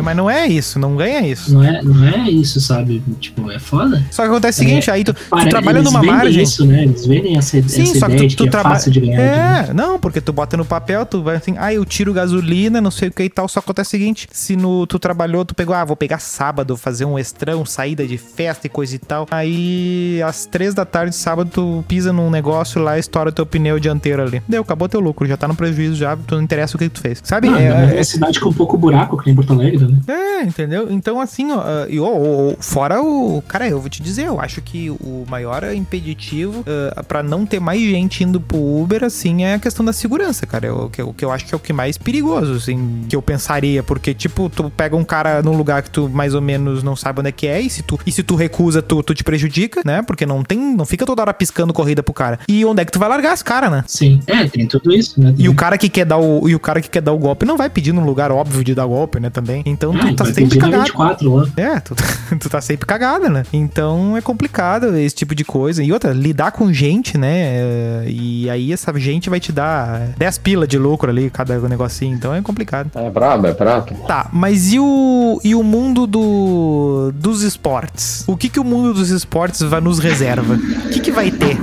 [0.03, 1.53] Mas não é isso, não ganha isso.
[1.53, 3.01] Não é, não é isso, sabe?
[3.19, 4.03] Tipo, é foda.
[4.11, 6.43] Só que acontece o seguinte, aí tu, tu trabalha numa margem.
[6.43, 6.83] isso, né?
[6.83, 8.79] Eles vendem essa, Sim, essa só que tu, tu é trabalha.
[8.79, 9.71] de ganhar dinheiro.
[9.71, 12.91] É, não, porque tu bota no papel, tu vai assim, ah, eu tiro gasolina, não
[12.91, 13.47] sei o que e tal.
[13.47, 16.75] Só que acontece o seguinte: se no, tu trabalhou, tu pegou, ah, vou pegar sábado,
[16.77, 19.27] fazer um extrão, saída de festa e coisa e tal.
[19.31, 24.21] Aí, às três da tarde, sábado, tu pisa num negócio lá, estoura teu pneu dianteiro
[24.23, 24.41] ali.
[24.47, 26.99] Deu, acabou teu lucro, já tá no prejuízo já, tu não interessa o que tu
[26.99, 27.21] fez.
[27.23, 27.49] Sabe?
[27.49, 29.97] Não, É, é, é- cidade com pouco buraco, que nem Porto Alegre, né?
[30.07, 30.84] é, entendeu?
[30.89, 33.41] Então, assim, ó, ah, e, ó, fora o.
[33.47, 36.63] Cara, eu vou te dizer, eu acho que o maior impeditivo
[36.95, 40.45] ah, pra não ter mais gente indo pro Uber, assim, é a questão da segurança,
[40.45, 40.67] cara.
[40.67, 43.15] É o que, eu- que eu acho que é o que mais perigoso, assim, que
[43.15, 43.81] eu pensaria.
[43.83, 47.19] Porque, tipo, tu pega um cara num lugar que tu mais ou menos não sabe
[47.19, 49.81] onde é que é, e se tu, e se tu recusa, tu, tu te prejudica,
[49.85, 50.01] né?
[50.01, 50.59] Porque não tem.
[50.75, 52.39] Não fica toda hora piscando corrida pro cara.
[52.47, 53.83] E onde é que tu vai largar as caras, né?
[53.87, 54.19] Sim.
[54.27, 55.33] É, tem tudo isso, né?
[55.37, 57.45] E o cara que quer dar o, e o cara que quer dar o golpe
[57.45, 59.61] não vai pedir num lugar óbvio de dar golpe, né, também.
[59.65, 61.09] Então Ah, tu tá sempre pedir na cagado.
[61.19, 61.47] 24 lá.
[61.57, 61.95] É, tu,
[62.39, 63.43] tu tá sempre cagada, né?
[63.51, 65.83] Então é complicado esse tipo de coisa.
[65.83, 67.33] E outra, lidar com gente, né?
[67.35, 72.15] é, E aí essa gente vai te dar 10 pila de lucro ali, cada negocinho.
[72.15, 72.89] Então é complicado.
[72.95, 73.93] É brabo, é brabo.
[74.07, 78.23] Tá, mas e o, e o mundo do, dos esportes?
[78.27, 80.55] O que que o mundo dos esportes vai nos reserva?
[80.55, 81.57] O que que vai ter?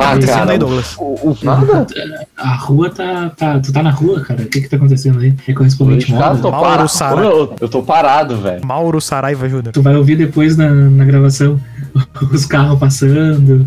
[0.00, 0.96] Ah, acontecendo cara, aí, Douglas?
[0.98, 1.86] o, o, nada?
[2.36, 3.60] A rua tá, tá.
[3.60, 4.42] Tu tá na rua, cara?
[4.42, 5.34] O que que tá acontecendo aí?
[5.46, 6.36] É correspondente moda?
[6.36, 6.88] tô Mauro parado.
[6.88, 7.20] Sara.
[7.22, 8.64] Eu, eu tô parado, velho.
[8.64, 9.72] Mauro Saraiva ajuda.
[9.72, 11.60] Tu vai ouvir depois na, na gravação
[12.32, 13.66] os carros passando,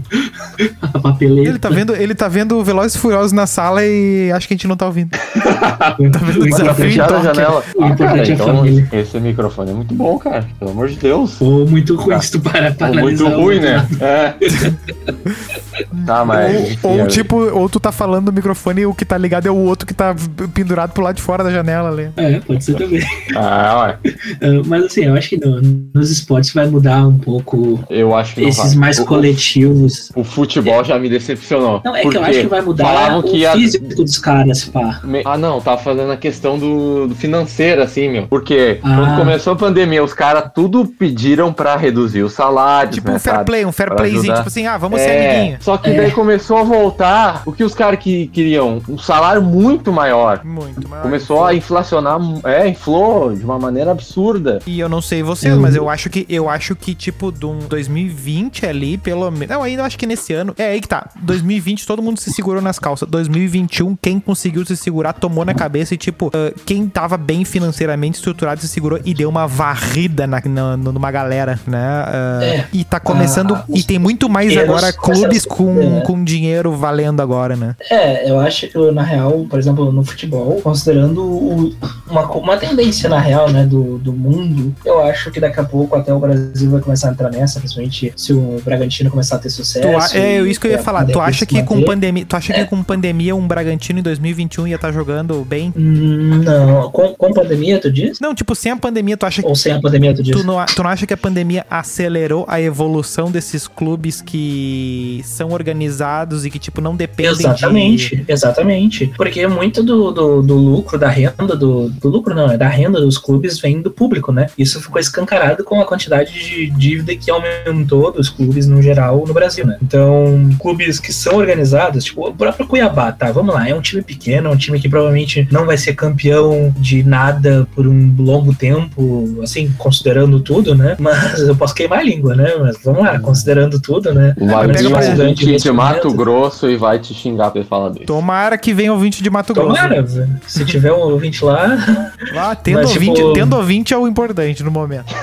[0.82, 1.50] a papeleta.
[1.50, 4.58] Ele tá vendo, ele tá vendo Velozes e Furiosos na sala e acho que a
[4.58, 5.10] gente não tá ouvindo.
[6.00, 7.64] o vendo desafio, é- Fecharam a janela.
[7.76, 10.46] O Ah, cara, é então esse microfone é muito bom, cara.
[10.60, 11.40] Pelo amor de Deus.
[11.42, 13.88] Ou muito ruim se tu parar pra Ou muito o- ruim, né?
[14.00, 14.34] É.
[16.06, 16.62] tá, mas.
[16.72, 19.18] enfim, Ou, ou eu- tipo, ou tu tá falando no microfone e o que tá
[19.18, 20.16] ligado é o outro que tá
[20.54, 22.10] pendurado pro lado de fora da janela ali.
[22.18, 23.02] É, pode ser também.
[23.36, 24.12] Ah, ué.
[24.42, 25.62] Ah, Mas assim, eu acho que no-
[25.94, 30.12] nos esportes vai mudar um pouco Eu acho que não esses mais O- coletivos.
[30.16, 31.82] O futebol já me decepcionou.
[31.84, 35.02] Não, é que eu acho que vai mudar falavam o que físico dos caras, pá.
[35.26, 38.28] Ah, não, tava falando a questão do, do financeiro, assim, meu.
[38.28, 38.96] Porque Ah.
[38.96, 43.20] quando começou a pandemia, os caras tudo pediram pra reduzir os salários, Tipo né, um
[43.20, 43.46] fair sabe?
[43.46, 44.36] play, um fair Pra playzinho, ajudar.
[44.38, 45.58] tipo assim, ah, vamos ser É, amiguinho.
[45.62, 45.94] Só que É.
[45.96, 50.42] daí começou a voltar o que os caras que queriam, um salário muito maior.
[50.44, 51.02] Muito, mas...
[51.02, 54.60] Começou a inflacionar, é, inflou de uma maneira absurda.
[54.66, 57.46] E eu não sei vocês, Eu- mas eu acho que eu acho que tipo de
[57.46, 59.48] um 2020 ali, pelo menos.
[59.50, 60.54] Não, ainda acho que nesse ano.
[60.58, 61.10] É aí que tá.
[61.22, 63.08] 2020 todo mundo se segurou nas calças.
[63.10, 68.18] 2021 quem conseguiu se segurar tomou na cabeça e tipo, ah, quem tava bem financeiramente
[68.18, 71.78] estruturado se segurou e deu uma varrida na, na- numa galera, né?
[72.08, 72.66] Ah, É.
[72.74, 76.02] E tá começando Ah, e tem muito mais agora clubes com, né?
[76.06, 77.76] com dinheiro valendo agora, né?
[77.90, 81.76] É, eu acho que, na real, por exemplo, no futebol, considerando o-
[82.10, 85.96] uma, uma tendência, na real, né, do, do mundo, eu acho que daqui a pouco
[85.96, 89.50] até o Brasil vai começar a entrar nessa, principalmente se o Bragantino começar a ter
[89.50, 89.88] sucesso.
[89.88, 91.06] Tu a- é isso que eu ia a falar.
[91.06, 94.68] Tu pandemia acha que com pandemia, tu acha que com pandemia um Bragantino em 2021
[94.68, 95.74] ia estar jogando bem?
[95.76, 98.20] Hum, Não, com, com pandemia, tu diz?
[98.20, 100.36] Não, tipo, sem a pandemia, tu acha que Ou sem a pandemia, tu diz?
[100.36, 105.52] Tu não, tu não acha que a pandemia acelerou a evolução desses clubes que são
[105.52, 108.32] organizados e que, tipo, não dependem Exatamente, de.
[108.32, 109.14] exatamente.
[109.16, 113.00] Porque muito do, do, do lucro, da renda, do, do lucro não, é da renda
[113.00, 114.48] dos clubes vem do público, né?
[114.58, 119.34] Isso ficou escancarado com a quantidade de dívida que aumentou dos clubes no geral no
[119.34, 119.78] Brasil, né?
[119.82, 120.13] Então,
[120.60, 123.32] clubes que são organizados, tipo o próprio Cuiabá, tá?
[123.32, 126.74] Vamos lá, é um time pequeno, é um time que provavelmente não vai ser campeão
[126.78, 130.96] de nada por um longo tempo, assim, considerando tudo, né?
[131.00, 132.54] Mas eu posso queimar a língua, né?
[132.60, 134.34] Mas vamos lá, considerando tudo, né?
[134.40, 135.72] Um gente ouvinte de.
[135.72, 138.06] Mato Grosso e vai te xingar pra ele falar desse.
[138.06, 139.70] Tomara que venha ouvinte de Mato Grosso.
[139.76, 140.06] Tomara,
[140.48, 141.78] se tiver um ouvinte lá,
[142.36, 145.14] Ah, tendo, Mas, tipo- ouvinte, tendo ouvinte é o importante no momento.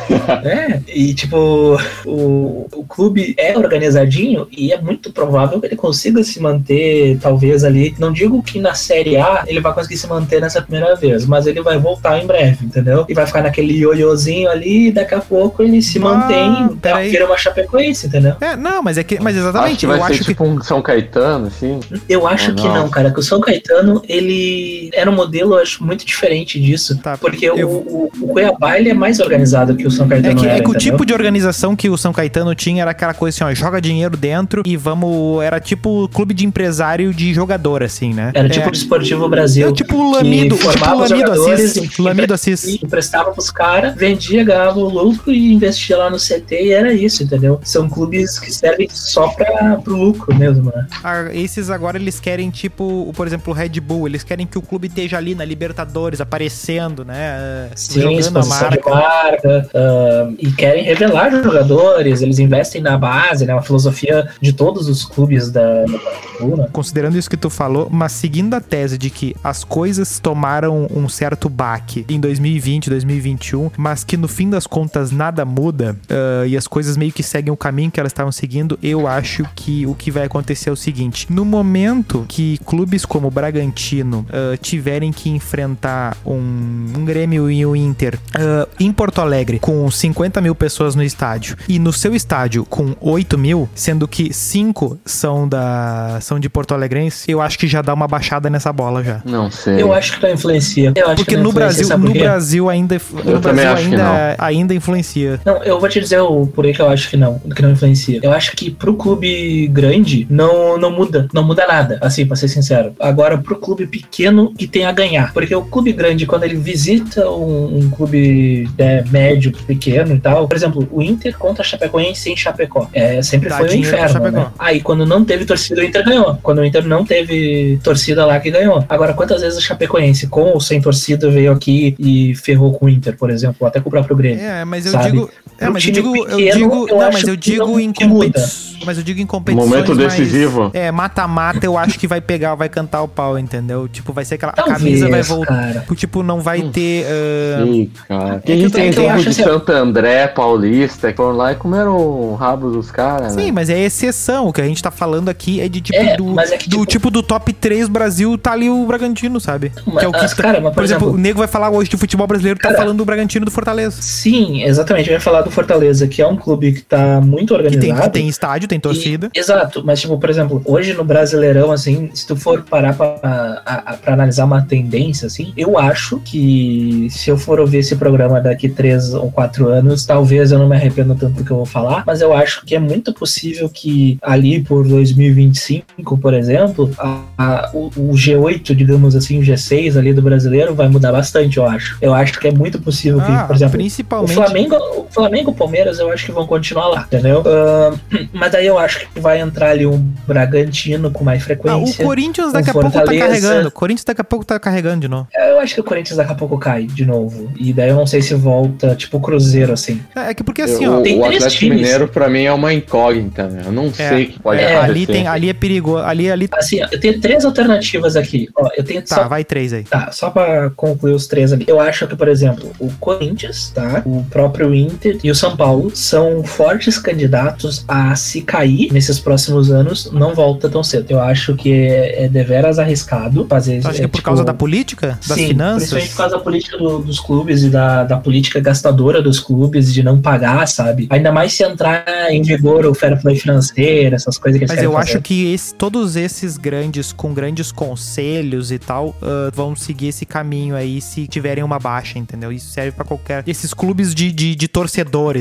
[0.45, 6.23] É, e tipo, o, o clube é organizadinho e é muito provável que ele consiga
[6.25, 7.95] se manter, talvez ali.
[7.99, 11.47] Não digo que na Série A ele vai conseguir se manter nessa primeira vez, mas
[11.47, 13.05] ele vai voltar em breve, entendeu?
[13.09, 17.11] E vai ficar naquele ioiôzinho ali e daqui a pouco ele se Ah, mantém, peraí.
[17.11, 18.35] vira uma Chapecoense, entendeu?
[18.41, 19.19] É, não, mas é que.
[19.21, 20.25] Mas Acho exatamente, que vai eu ser acho que.
[20.27, 21.81] tipo um São Caetano, assim.
[22.09, 22.75] Eu acho Ou que não?
[22.75, 26.97] não, cara, que o São Caetano, ele era um modelo, eu acho, muito diferente disso.
[26.99, 30.41] Tá, porque eu- o, o, Cuiabá, ele é mais organizado que o São É Caetano
[30.41, 30.93] que, é era, que o entendeu?
[30.93, 34.17] tipo de organização que o São Caetano tinha era aquela coisa assim, ó, joga dinheiro
[34.17, 35.43] dentro e vamos.
[35.43, 38.31] Era tipo clube de empresário de jogador, assim, né?
[38.35, 39.69] Era tipo é, o Desportivo Brasil.
[39.69, 41.99] é tipo o Lamido, tipo Lamido Assis.
[41.99, 42.83] Lamido Assis.
[42.83, 47.23] emprestava pros caras, vendia, ganhava o lucro e investia lá no CT e era isso,
[47.23, 47.61] entendeu?
[47.65, 50.87] São clubes que servem só pra, pro lucro mesmo, né?
[51.03, 54.63] Ah, esses agora eles querem, tipo, por exemplo, o Red Bull, eles querem que o
[54.63, 57.71] clube esteja ali na Libertadores, aparecendo, né?
[57.75, 58.91] Sim, jogando a marca.
[58.91, 63.53] marca, ah, e querem revelar jogadores, eles investem na base, né?
[63.55, 66.69] Uma filosofia de todos os clubes da, né?
[66.71, 71.09] Considerando isso que tu falou, mas seguindo a tese de que as coisas tomaram um
[71.09, 76.59] certo baque em 2020, 2021, mas que no fim das contas nada muda ah, e
[76.59, 79.95] as coisas meio que seguem o caminho que elas estavam seguindo, eu acho que o
[79.95, 85.11] que vai acontecer é o seguinte: no momento que clubes como o Bragantino ah, tiverem
[85.11, 90.55] que enfrentar um, um Grêmio e um Inter ah, em Porto Alegre com 50 mil
[90.55, 96.19] pessoas no estádio e no seu estádio com 8 mil, sendo que 5 são da
[96.21, 99.21] são de Porto Alegrense, eu acho que já dá uma baixada nessa bola já.
[99.25, 99.81] Não sei.
[99.83, 100.93] Eu acho que não influencia.
[100.97, 102.21] Eu acho Porque que não no influencia, Brasil, no?
[102.21, 105.41] Brasil ainda no Eu também Brasil acho que ainda ainda influencia.
[105.45, 108.21] Não, eu vou te dizer o porquê que eu acho que não, que não influencia.
[108.23, 112.49] Eu acho que pro clube grande não, não muda, não muda nada, assim, pra ser
[112.49, 112.95] sincero.
[112.99, 115.33] Agora, pro clube pequeno que tem a ganhar.
[115.33, 120.49] Porque o clube grande, quando ele visita um, um clube né, médio, pequeno e tal,
[120.49, 122.89] por exemplo, o Inter contra a Chapecoense em Chapecó.
[122.93, 124.51] É, sempre Dá foi um inferno, Né?
[124.59, 126.39] Aí, quando não teve torcida, o Inter ganhou.
[126.43, 128.85] Quando o Inter não teve torcida lá que ganhou.
[128.89, 132.89] Agora, quantas vezes a Chapecoense, com ou sem torcida, veio aqui e ferrou com o
[132.89, 134.43] Inter, por exemplo, ou até com o próprio Grêmio?
[134.43, 135.11] É, mas eu Sabe?
[135.11, 137.93] digo, é, mas eu digo, eu pequeno, digo, eu não, mas eu digo não- em
[137.93, 140.71] competições, mas eu digo em competições Momento decisivo.
[140.73, 143.87] É, mata-mata, eu acho que vai pegar, vai cantar o pau, entendeu?
[143.89, 145.55] Tipo, vai ser aquela a Talvez, camisa vai voltar.
[145.75, 145.87] cara.
[145.95, 146.71] Tipo, não vai Hum.
[146.71, 148.35] ter ah, Ih, cara.
[148.37, 151.57] É Quem que eu tem tempo de assim, Santo André, Paulista, que foram lá e
[151.57, 153.53] comeram o rabo dos caras, Sim, né?
[153.53, 154.49] mas é exceção.
[154.49, 156.69] O que a gente tá falando aqui é de tipo É, do, mas é que,
[156.69, 159.73] do tipo- tipo do top 3 Brasil, tá ali o Bragantino, sabe?
[159.87, 161.91] Mas, que é o que ah, cara, mas, por, exemplo, o nego vai falar hoje
[161.91, 164.01] de futebol brasileiro, tá Cara- falando do Bragantino do Fortaleza.
[164.01, 165.09] Sim, exatamente.
[165.09, 168.03] Eu ia falar do Fortaleza, que é um clube que tá muito tem, organizado.
[168.03, 169.31] que tem estádio, tem torcida.
[169.35, 173.07] E- exato, mas tipo, por exemplo, hoje no Brasileirão, assim, se tu for parar pra,
[173.23, 177.97] a- a- pra analisar uma tendência, assim, eu acho que se eu for ouvir esse
[177.97, 181.57] programa daqui três ou quatro anos, talvez eu não me arrependa tanto do que eu
[181.57, 186.91] vou falar, mas eu acho que é muito possível que ali por 2025, por exemplo,
[186.99, 191.67] a- o, o G8, digamos assim, o G6 ali do brasileiro vai mudar bastante, eu
[191.67, 191.97] acho.
[192.01, 194.35] Eu acho que é muito possível que, Ah, por exemplo, o principalmente.
[194.35, 197.43] Flamengo, o Flamengo e o Palmeiras eu acho que vão continuar lá, entendeu?
[197.47, 197.95] Ah,
[198.33, 202.05] mas aí eu acho que vai entrar ali um Bragantino com mais Ah, o frequência.
[202.05, 203.69] Corinthians daqui a pouco tá carregando.
[203.69, 205.29] O Corinthians daqui a pouco tá carregando de novo.
[205.35, 207.51] eu acho que o Corinthians daqui a pouco cai de novo.
[207.57, 210.01] E daí eu não sei se volta, tipo o Cruzeiro, assim.
[210.15, 211.01] É, é que porque assim, Eu- ó.
[211.03, 211.81] tem o três Atlético times.
[211.81, 213.63] Mineiro, pra mim, é uma incógnita, né?
[213.67, 214.91] Eu não sei o que pode é, acontecer.
[214.91, 216.05] Ali, tem, ali é perigoso.
[216.05, 216.49] Ali, ali.
[216.53, 218.49] Assim, eu tenho três alternativas aqui.
[218.57, 219.85] Ó, eu tenho Tá, só vai três aí.
[219.85, 221.65] Tá, só pra concluir os três ali.
[221.67, 224.03] Eu acho que, por exemplo, o Corinthians, tá?
[224.05, 229.71] O próprio Inter e o São Paulo são fortes candidatos a se cair nesses próximos
[229.71, 231.07] anos, não volta tão cedo.
[231.11, 234.45] Eu acho que é, é deveras arriscado fazer Tu acha que é por tipo, causa
[234.45, 235.19] da política?
[235.27, 235.91] Das Sim, finanças?
[235.91, 239.93] principalmente por causa da política do- dos clubes e da, da política gastadora dos clubes
[239.93, 241.07] de não pagar, sabe?
[241.11, 244.83] Ainda mais se entrar em vigor o fair play financeiro, essas coisas que eles Mas
[244.85, 245.13] eu fazer.
[245.13, 250.25] acho que esse- todos esses grandes, com grandes conselhos e tal, ah, vão seguir esse
[250.27, 252.51] caminho aí se tiverem uma baixa, entendeu?
[252.53, 253.43] Isso serve pra qualquer.
[253.47, 254.69] Esses clubes de, de, de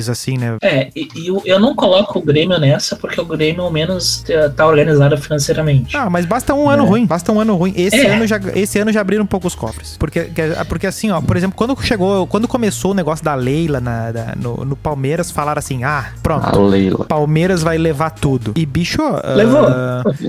[0.10, 0.58] assim, né?
[0.62, 4.24] É, e, e eu, eu não coloco o Grêmio nessa porque o Grêmio ao menos
[4.56, 5.96] tá- organizado financeiramente.
[5.96, 6.88] Ah, mas basta um ano É.
[6.88, 7.06] ruim.
[7.06, 7.74] Basta um ano ruim.
[7.76, 8.10] Esse, É.
[8.16, 9.96] ano já, esse ano já abriram um pouco os cofres.
[9.98, 13.80] Porque, que- porque assim, ó, por exemplo, quando chegou, quando começou o negócio da Leila
[13.80, 16.46] na, da- no, no Palmeiras, falaram assim: ah, pronto.
[16.46, 17.06] A Leila.
[17.06, 18.54] Palmeiras vai levar tudo.
[18.56, 19.02] E bicho.
[19.02, 19.66] ah, Levou.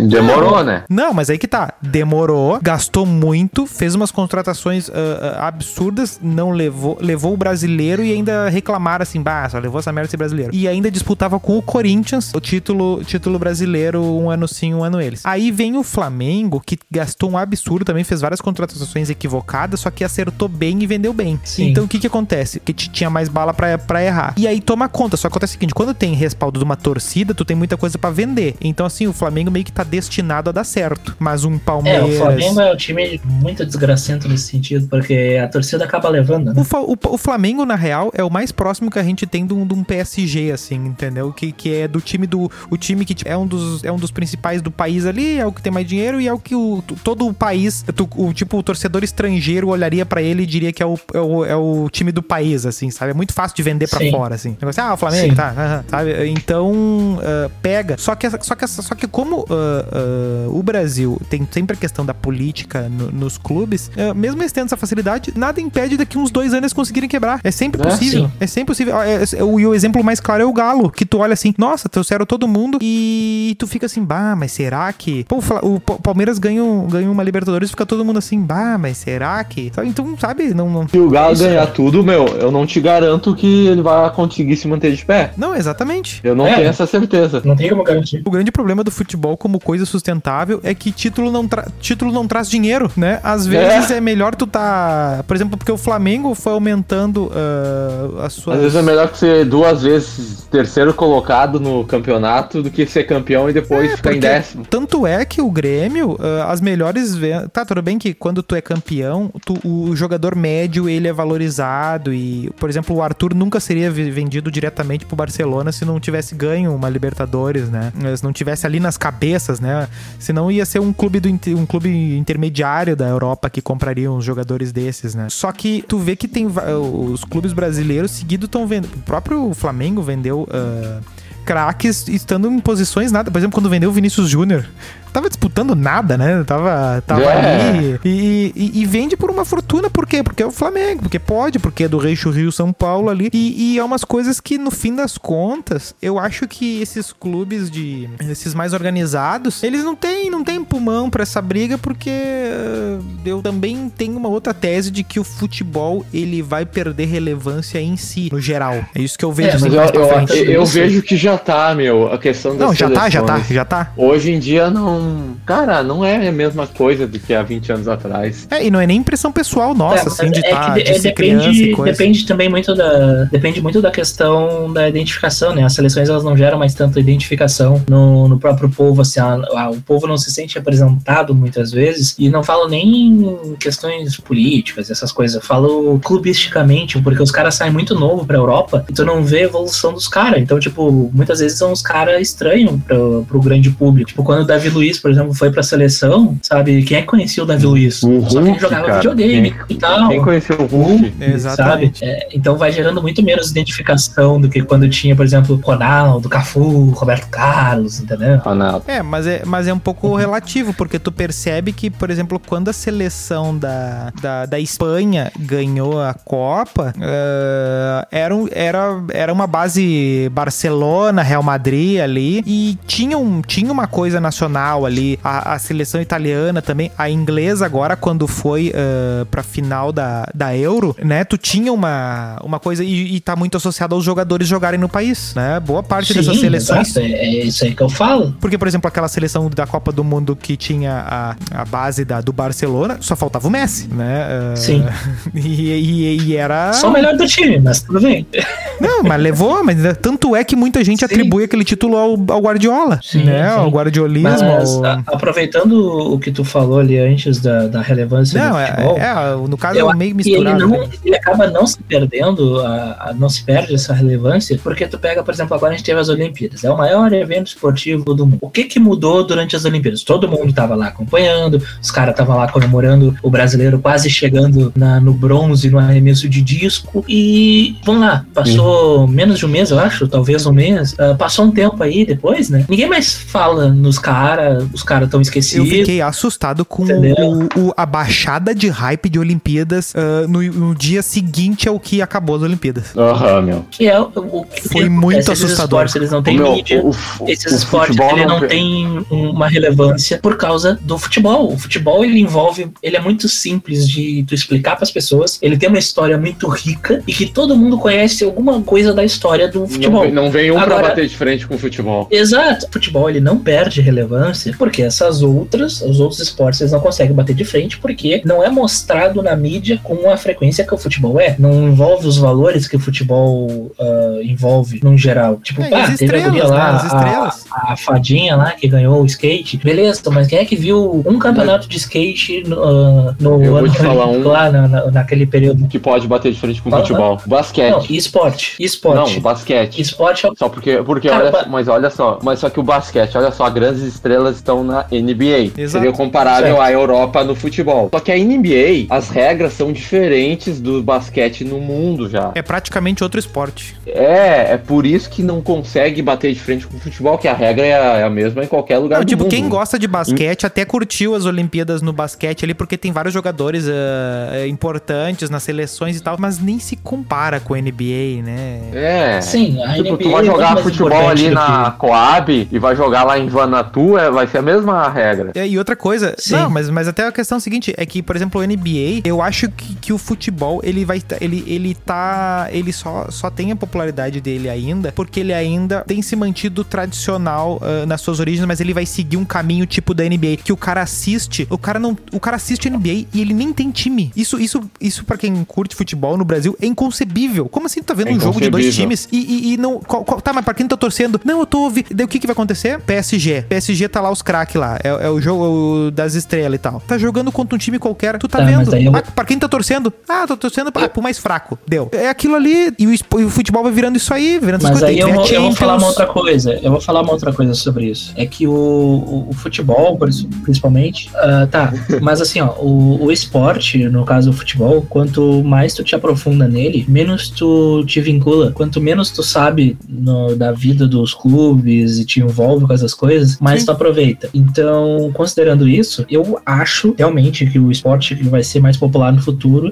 [0.09, 0.85] Demorou, né?
[0.89, 1.75] Não, mas aí que tá.
[1.83, 8.49] Demorou, gastou muito, fez umas contratações ah, absurdas, não levou, levou o brasileiro e ainda
[8.49, 10.51] reclamaram assim, bah, só levou essa merda esse brasileiro.
[10.53, 15.01] E ainda disputava com o Corinthians o título título, brasileiro um ano sim, um ano
[15.01, 15.25] eles.
[15.25, 20.03] Aí vem o Flamengo, que gastou um absurdo também, fez várias contratações equivocadas, só que
[20.03, 21.39] acertou bem e vendeu bem.
[21.45, 21.69] Sim.
[21.69, 22.59] Então o que que acontece?
[22.61, 24.35] Que tinha mais bala pra, pra errar.
[24.37, 25.17] E aí toma conta.
[25.17, 27.97] Só que acontece o seguinte: quando tem respaldo de uma torcida, tu tem muita coisa
[27.99, 28.57] pra vender.
[28.61, 31.15] Então, assim, o Flamengo meio que tá destinado a dar certo.
[31.19, 32.09] Mas um É, Palmeiras.
[32.11, 36.61] o Flamengo é um time muito desgracento nesse sentido, porque a torcida acaba levando, né?
[36.73, 39.53] O, o- o Flamengo, na real, é o mais próximo que a gente tem de
[39.55, 41.33] um, de um PSG, assim, entendeu?
[41.33, 42.51] Que, que é do time do.
[42.71, 45.47] O time que tipo, é um, dos, é um dos principais do país ali, é
[45.47, 47.85] o que tem mais dinheiro e é o que o, todo o país,
[48.17, 51.45] o tipo, o torcedor estrangeiro olharia pra ele e diria que é o, é, o,
[51.45, 53.11] é o time do país, assim, sabe?
[53.11, 54.11] É muito fácil de vender pra Sim.
[54.11, 54.57] fora, assim.
[54.61, 55.35] Negócio, ah, o Flamengo, Sim.
[55.35, 56.29] tá, sabe?
[56.29, 57.97] Então, ah, pega.
[57.99, 62.05] Só que, só que, só que como ah, ah, o Brasil tem sempre a questão
[62.05, 66.53] da política no- nos clubes, mesmo eles tendo essa facilidade, nada impede daqui uns dois
[66.53, 67.41] anos eles conseguirem quebrar.
[67.43, 68.25] É sempre É, possível.
[68.27, 68.33] sim.
[68.41, 68.95] É sempre possível.
[69.19, 71.33] Ah, é- é- o- E o exemplo mais claro é o Galo, que tu olha
[71.35, 75.25] assim, nossa, trouxeram todo mundo e tu fica assim, bah, mas será que.
[75.25, 78.77] Pô, o o Pa- Palmeiras ganha, ganha uma Libertadores e fica todo mundo assim, bah,
[78.79, 79.71] mas será que.
[79.75, 79.89] Sabe?
[79.89, 80.55] Então, sabe?
[80.55, 81.67] Não, não, Se o Galo Isso, ganhar é.
[81.67, 85.33] tudo, meu, eu não te garanto que ele vai conseguir se manter de pé.
[85.37, 86.21] não exatamente.
[86.25, 86.55] Eu não É.
[86.57, 87.43] tenho essa certeza.
[87.45, 88.23] Não tem como garantir.
[88.25, 92.27] O grande problema do futebol como coisa sustentável é que título não, tra- título não
[92.27, 93.21] traz dinheiro, né?
[93.23, 94.01] Às vezes é.
[94.01, 95.23] melhor tu tá.
[95.27, 98.57] Por exemplo, porque o Flamengo foi aumentando ah, as suas.
[98.57, 103.05] Às vezes é melhor que ser duas vezes terceiro colocado no campeonato do que ser
[103.05, 104.67] campeão e depois É, ficar em décimo.
[104.69, 107.49] Tanto é que o Grêmio, ah, as melhores vendas.
[107.53, 112.13] Tá, tudo bem que quando tu é campeão, tu- o jogador médio ele é valorizado.
[112.13, 116.35] E, por exemplo, o Arthur nunca seria ve- vendido diretamente pro Barcelona se não tivesse
[116.35, 117.93] ganho uma Libertadores, né?
[118.17, 119.89] Se não tivesse ali nas cabeças, né?
[120.19, 124.73] Senão ia ser um clube, do, um clube intermediário da Europa que compraria uns jogadores
[124.73, 125.29] desses, né?
[125.31, 128.89] Só que tu vê que tem os clubes brasileiros seguido estão vendo.
[128.95, 130.47] O próprio Flamengo vendeu.
[130.51, 131.01] ah,
[131.45, 133.31] craques estando em posições nada.
[133.31, 134.69] Por exemplo, quando vendeu o Vinícius Júnior,
[135.11, 136.43] tava disputando nada, né?
[136.45, 137.71] Tava, tava É.
[137.71, 138.01] ali.
[138.05, 140.23] E, e- e vende por uma fortuna, por quê?
[140.23, 143.29] Porque é o Flamengo, porque pode, porque é do Reixo Rio São Paulo ali.
[143.33, 147.71] E, e é umas coisas que, no fim das contas, eu acho que esses clubes
[147.71, 148.09] de.
[148.29, 153.43] esses mais organizados, eles não têm, não têm pulmão pra essa briga, porque eh, eu
[153.43, 158.29] também tenho uma outra tese de que o futebol ele vai perder relevância em si,
[158.33, 158.85] no geral.
[158.95, 161.37] É isso que eu vejo É, Mas assim, eu, eu, eu- eu vejo que já
[161.39, 163.55] tá, meu, a questão das Não, já tá, já tá, seleções.
[163.55, 163.93] já tá.
[163.97, 165.00] Hoje em dia não.
[165.47, 168.47] Cara, não é a mesma coisa do que há 20 anos atrás.
[168.51, 170.99] É, e não é nem impressão pessoal nossa, É, assim, de, é tá, de é,
[170.99, 171.93] ser criança e depende, coisa.
[171.93, 175.65] depende também muito da depende muito da questão da identificação, né?
[175.65, 179.71] As seleções elas não geram mais tanta identificação no, no próprio povo, assim, a- a-
[179.71, 184.91] o povo não se sente representado muitas vezes e não falo nem em questões políticas,
[184.91, 189.05] essas coisas, eu falo clubisticamente, porque os caras saem muito novo pra Europa e tu
[189.05, 193.25] não vê a evolução dos caras, então tipo, muitas vezes são os caras estranhos pro,
[193.29, 196.99] pro grande público, tipo, quando o Davi Luiz, por exemplo, foi pra seleção, sabe, quem
[196.99, 198.03] é que conhecia o Davi Luiz?
[198.03, 198.97] O Só quem Hulk, jogava cara.
[198.99, 200.09] videogame Quem- e tal.
[200.09, 201.15] Quem conheceu o Hulk?
[201.21, 201.99] Exatamente.
[202.01, 202.11] Sabe?
[202.11, 206.91] É, então vai gerando muito menos identificação do que quando tinha, por exemplo, Ronaldo, Cafu,
[206.91, 208.39] Roberto Carlos, entendeu?
[208.39, 208.85] Ronaldo.
[208.89, 212.69] É, mas é, mas é um pouco relativo, porque tu percebe que, por exemplo, quando
[212.69, 219.47] a seleção da, da, da Espanha ganhou a Copa, eh, era, um- era, era uma
[219.47, 225.19] base Barcelona, Real Madrid ali, e tinha, um, tinha uma coisa nacional ali.
[225.23, 230.57] A, a seleção italiana também, a inglesa agora, quando foi eh, pra final da, da
[230.57, 234.79] Euro, né, tu tinha uma, uma coisa, e, e tá muito associado aos jogadores jogarem
[234.79, 235.59] no país, né?
[235.61, 238.35] Boa parte dessas Sim, seleções exato, é, é isso aí que eu falo.
[238.41, 242.21] porque, por exemplo, aquela seleção da Copa do Mundo que tinha a, a base da,
[242.21, 244.27] do Barcelona, só faltava o Messi, né?
[244.53, 244.85] Ah, Sim.
[245.35, 246.73] E, e- e era.
[246.73, 248.27] Só o melhor do time, mas tudo bem.
[248.81, 251.05] Não, mas levou, mas tanto é que muita gente Sim.
[251.05, 253.49] atribui aquele título ao, ao Guardiola, Sim, né?
[253.51, 253.59] sim.
[253.59, 254.29] Ao guardiolismo.
[254.29, 258.59] Mas ao- a- aproveitando o que tu falou ali antes da, da relevância Não, do
[258.59, 260.15] é, futebol, é, no caso Eu é meio E ele,
[260.45, 260.59] misturado.
[260.59, 260.89] não, né?
[261.05, 265.23] ele acaba não se perdendo, a, a- não se perde essa relevância, porque tu pega,
[265.23, 268.39] por exemplo, agora a gente teve as Olimpíadas, é o maior evento esportivo do mundo.
[268.41, 270.03] O que que mudou durante as Olimpíadas?
[270.03, 275.01] Todo mundo tava lá acompanhando, os caras estavam lá comemorando o brasileiro quase chegando na-
[275.01, 279.79] no bronze, no arremesso de disco, e vamos lá, passou menos de um mês, eu
[279.79, 282.65] acho, talvez um mês, ah, passou um tempo aí depois, né?
[282.69, 285.69] Ninguém mais fala nos caras cara, os caras estão Eu esquecidos.
[285.69, 291.03] fiquei assustado com o, o- a baixada de hype de Olimpíadas ah, no, no dia
[291.03, 292.97] seguinte ao que acabou as Olimpíadas.
[292.97, 293.65] Aham, meu.
[293.71, 295.81] Que é o, o que Foi muito esses assustador.
[295.85, 296.81] Esportes, eles não têm Meu, mídia.
[296.83, 300.99] o, o, Esses o esportes futebol ele não pe- tem uma relevância por causa do
[300.99, 301.53] futebol.
[301.53, 305.39] O futebol ele envolve, ele é muito simples de tu explicar para as pessoas.
[305.43, 309.49] Ele tem uma história muito rica e que todo mundo conhece alguma coisa da história
[309.49, 310.03] do Não, futebol.
[310.03, 312.09] vem- não vem um Agora- pra bater de frente com o futebol.
[312.11, 312.67] Exato.
[312.67, 317.15] O futebol ele não perde relevância porque essas outras, os outros esportes eles não conseguem
[317.15, 321.19] bater de frente porque não é mostrado na mídia com a frequência que o futebol
[321.21, 321.35] é.
[321.39, 325.39] Não envolve os valores que o futebol ah, envolve no geral.
[325.43, 326.57] Tipo, É, ah, teve a guria estrelas, né?
[326.57, 327.45] lá, As estrelas.
[327.51, 329.57] a, a fadinha lá que ganhou o skate.
[329.59, 333.59] Beleza, mas quem é que viu um campeonato de skate no, ah, no Eu vou
[333.59, 335.67] ano te falar um- lá na, na- naquele período?
[335.69, 337.17] Que pode bater de frente com o Fala, futebol.
[337.21, 337.97] Não, Basquete.
[337.97, 338.57] esporte.
[338.59, 339.21] Não, Esporte.
[339.21, 339.81] basquete.
[339.81, 342.63] Esporte é Só porque, porque Cara, olha, ba- mas olha só, mas só que o
[342.63, 345.53] basquete, olha só, grandes estrelas estão na NBA.
[345.57, 345.71] Exato.
[345.71, 346.61] Seria comparável Certo.
[346.61, 347.89] à Europa no futebol.
[347.93, 352.33] Só que a NBA, as regras são diferentes do basquete no mundo já.
[352.35, 353.77] É praticamente outro esporte.
[353.87, 357.33] É, é por isso que não consegue bater de frente com o futebol, que a
[357.35, 359.31] regra é a, é a mesma em qualquer lugar Não, do tipo, mundo.
[359.31, 363.67] quem gosta de basquete até curtiu as Olimpíadas no basquete ali, porque tem vários jogadores
[363.69, 368.61] ah, importantes nas seleções e tal, mas nem se compara com a NBA, né?
[368.73, 369.21] É.
[369.21, 372.77] Sim, a Tipo, NBA tu vai é jogar mais futebol ali na Coab e vai
[372.77, 375.33] jogar lá em Vanatu, é, vai ser a mesma regra.
[375.35, 376.35] É, E outra coisa, Sim.
[376.35, 379.03] não, mas, mas até a questão é a seguinte, é que, por exemplo, o NBA,
[379.05, 383.51] eu acho que, que o futebol, ele vai, ele, ele tá, ele só, só tem
[383.53, 388.47] a popularidade dele ainda, porque ele ainda tem se mantido tradicional ah, nas suas origens,
[388.47, 391.79] mas ele vai seguir um caminho tipo da NBA, que o cara assiste, o cara
[391.79, 394.13] não, o cara assiste NBA e ele nem tem time.
[394.17, 397.49] Isso, isso, isso para quem curte futebol no Brasil é inconcebível.
[397.49, 399.81] Como assim tu tá vendo É um jogo de dois times e, e- e não,
[399.81, 401.21] qual- qual- tá, mas pra quem tá torcendo?
[401.25, 401.87] Não, eu tô ouvindo.
[401.95, 402.81] Daí o que que vai acontecer?
[402.81, 403.43] PSG.
[403.49, 406.81] PSG tá lá os craques lá, é, é o jogo das estrelas e tal.
[406.87, 408.75] Tá jogando contra um time qualquer, tu tá, Tá, vendo?
[408.75, 409.93] eu- Ah, pra quem tá torcendo?
[410.09, 411.59] Ah, tô torcendo pra, pro mais fraco.
[411.67, 411.89] Deu.
[411.93, 414.99] É aquilo ali e o, e o futebol vai virando isso aí, virando Mas aí
[414.99, 416.53] eu ver vou, eu vou falar uma outra coisa.
[416.63, 418.13] Eu vou falar uma outra coisa sobre isso.
[418.17, 419.97] É que o, o, o futebol,
[420.43, 421.73] principalmente, ah, tá.
[422.01, 426.49] Mas assim, ó, o, o esporte, no caso o futebol, quanto mais tu te aprofunda
[426.49, 428.53] nele, menos tu te vincula.
[428.53, 433.39] Quanto menos tu sabe no- da vida dos clubes e te envolve com essas coisas,
[433.41, 433.67] mais Sim.
[433.67, 434.00] tu aproveita.
[434.35, 439.21] Então, considerando isso, eu acho realmente que o esporte que vai ser mais popular no
[439.21, 439.71] futuro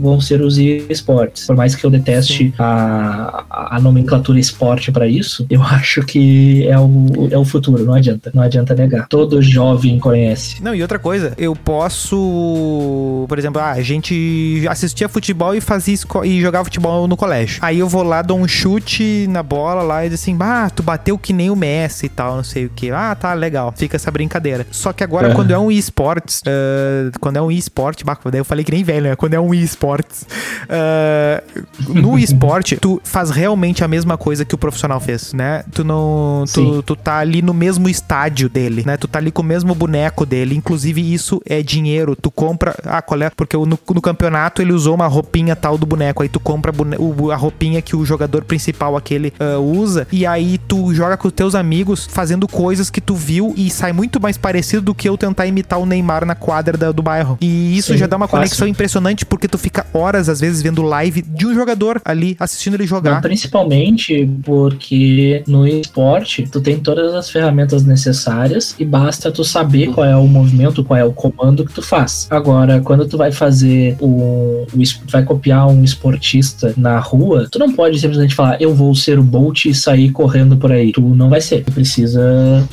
[0.00, 1.46] vão ser os esportes.
[1.46, 6.78] Por mais que eu deteste a, a- nomenclatura esporte pra isso, eu acho que é
[6.78, 8.30] o, é o futuro, não adianta.
[8.34, 9.06] Não adianta negar.
[9.08, 10.62] Todo jovem conhece.
[10.62, 15.96] Não, e outra coisa, eu posso, por exemplo, ah, a gente assistia futebol e fazia
[16.24, 17.58] e jogava futebol no colégio.
[17.62, 20.82] Aí eu vou lá, dou um chute na bola lá e diz assim, ah, tu
[20.82, 22.90] bateu que nem o Messi e tal, não sei o que.
[22.90, 23.72] Ah, tá, legal.
[23.76, 24.66] Fica essa brincadeira.
[24.70, 25.34] Só que agora, É.
[25.34, 29.08] quando é um esportes, ah, quando é um esporte, daí eu falei que nem velho,
[29.10, 29.16] né?
[29.16, 30.26] Quando é um esportes,
[30.68, 31.42] ah,
[31.88, 35.64] no esporte, tu faz realmente a mesma coisa que o profissional fez, né?
[35.72, 36.44] Tu não.
[36.52, 38.96] Tu, tu tá ali no mesmo estádio dele, né?
[38.96, 40.54] Tu tá ali com o mesmo boneco dele.
[40.56, 42.16] Inclusive, isso é dinheiro.
[42.16, 42.74] Tu compra.
[42.84, 43.30] Ah, qual é?
[43.30, 46.22] Porque no, no campeonato ele usou uma roupinha tal do boneco.
[46.22, 50.06] Aí tu compra o- a roupinha que o jogador principal aquele ah, usa.
[50.12, 53.92] E aí tu joga com os teus amigos fazendo coisas que tu viu e sai
[53.92, 57.36] muito mais parecido do que eu tentar imitar o Neymar na quadra da- do bairro.
[57.40, 58.38] E isso Sim, já dá uma fácil.
[58.38, 62.74] conexão impressionante porque tu fica horas, às vezes, vendo live de um jogador ali assistindo
[62.74, 63.14] ele jogar.
[63.14, 69.88] Não, principalmente porque no esporte tu tem todas as ferramentas necessárias e basta tu saber
[69.88, 72.26] qual é o movimento, qual é o comando que tu faz.
[72.30, 77.72] Agora, quando tu vai fazer o, o vai copiar um esportista na rua, tu não
[77.72, 80.92] pode simplesmente falar eu vou ser o Bolt e sair correndo por aí.
[80.92, 81.64] Tu não vai ser.
[81.64, 82.22] Tu precisa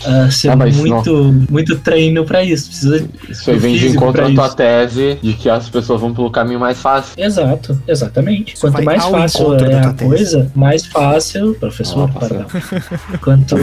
[0.06, 2.68] ah, ser Ah, mas muito, muito treino pra isso.
[2.68, 4.56] Precisa Isso aí vem de encontro à tua isso.
[4.56, 7.14] tese de que as pessoas vão pelo caminho mais fácil.
[7.18, 8.54] Exato, exatamente.
[8.54, 10.10] Isso Quanto mais fácil é a tua tese.
[10.10, 12.46] coisa, mais fácil, professor, Ah, perdão.
[13.22, 13.56] Quanto,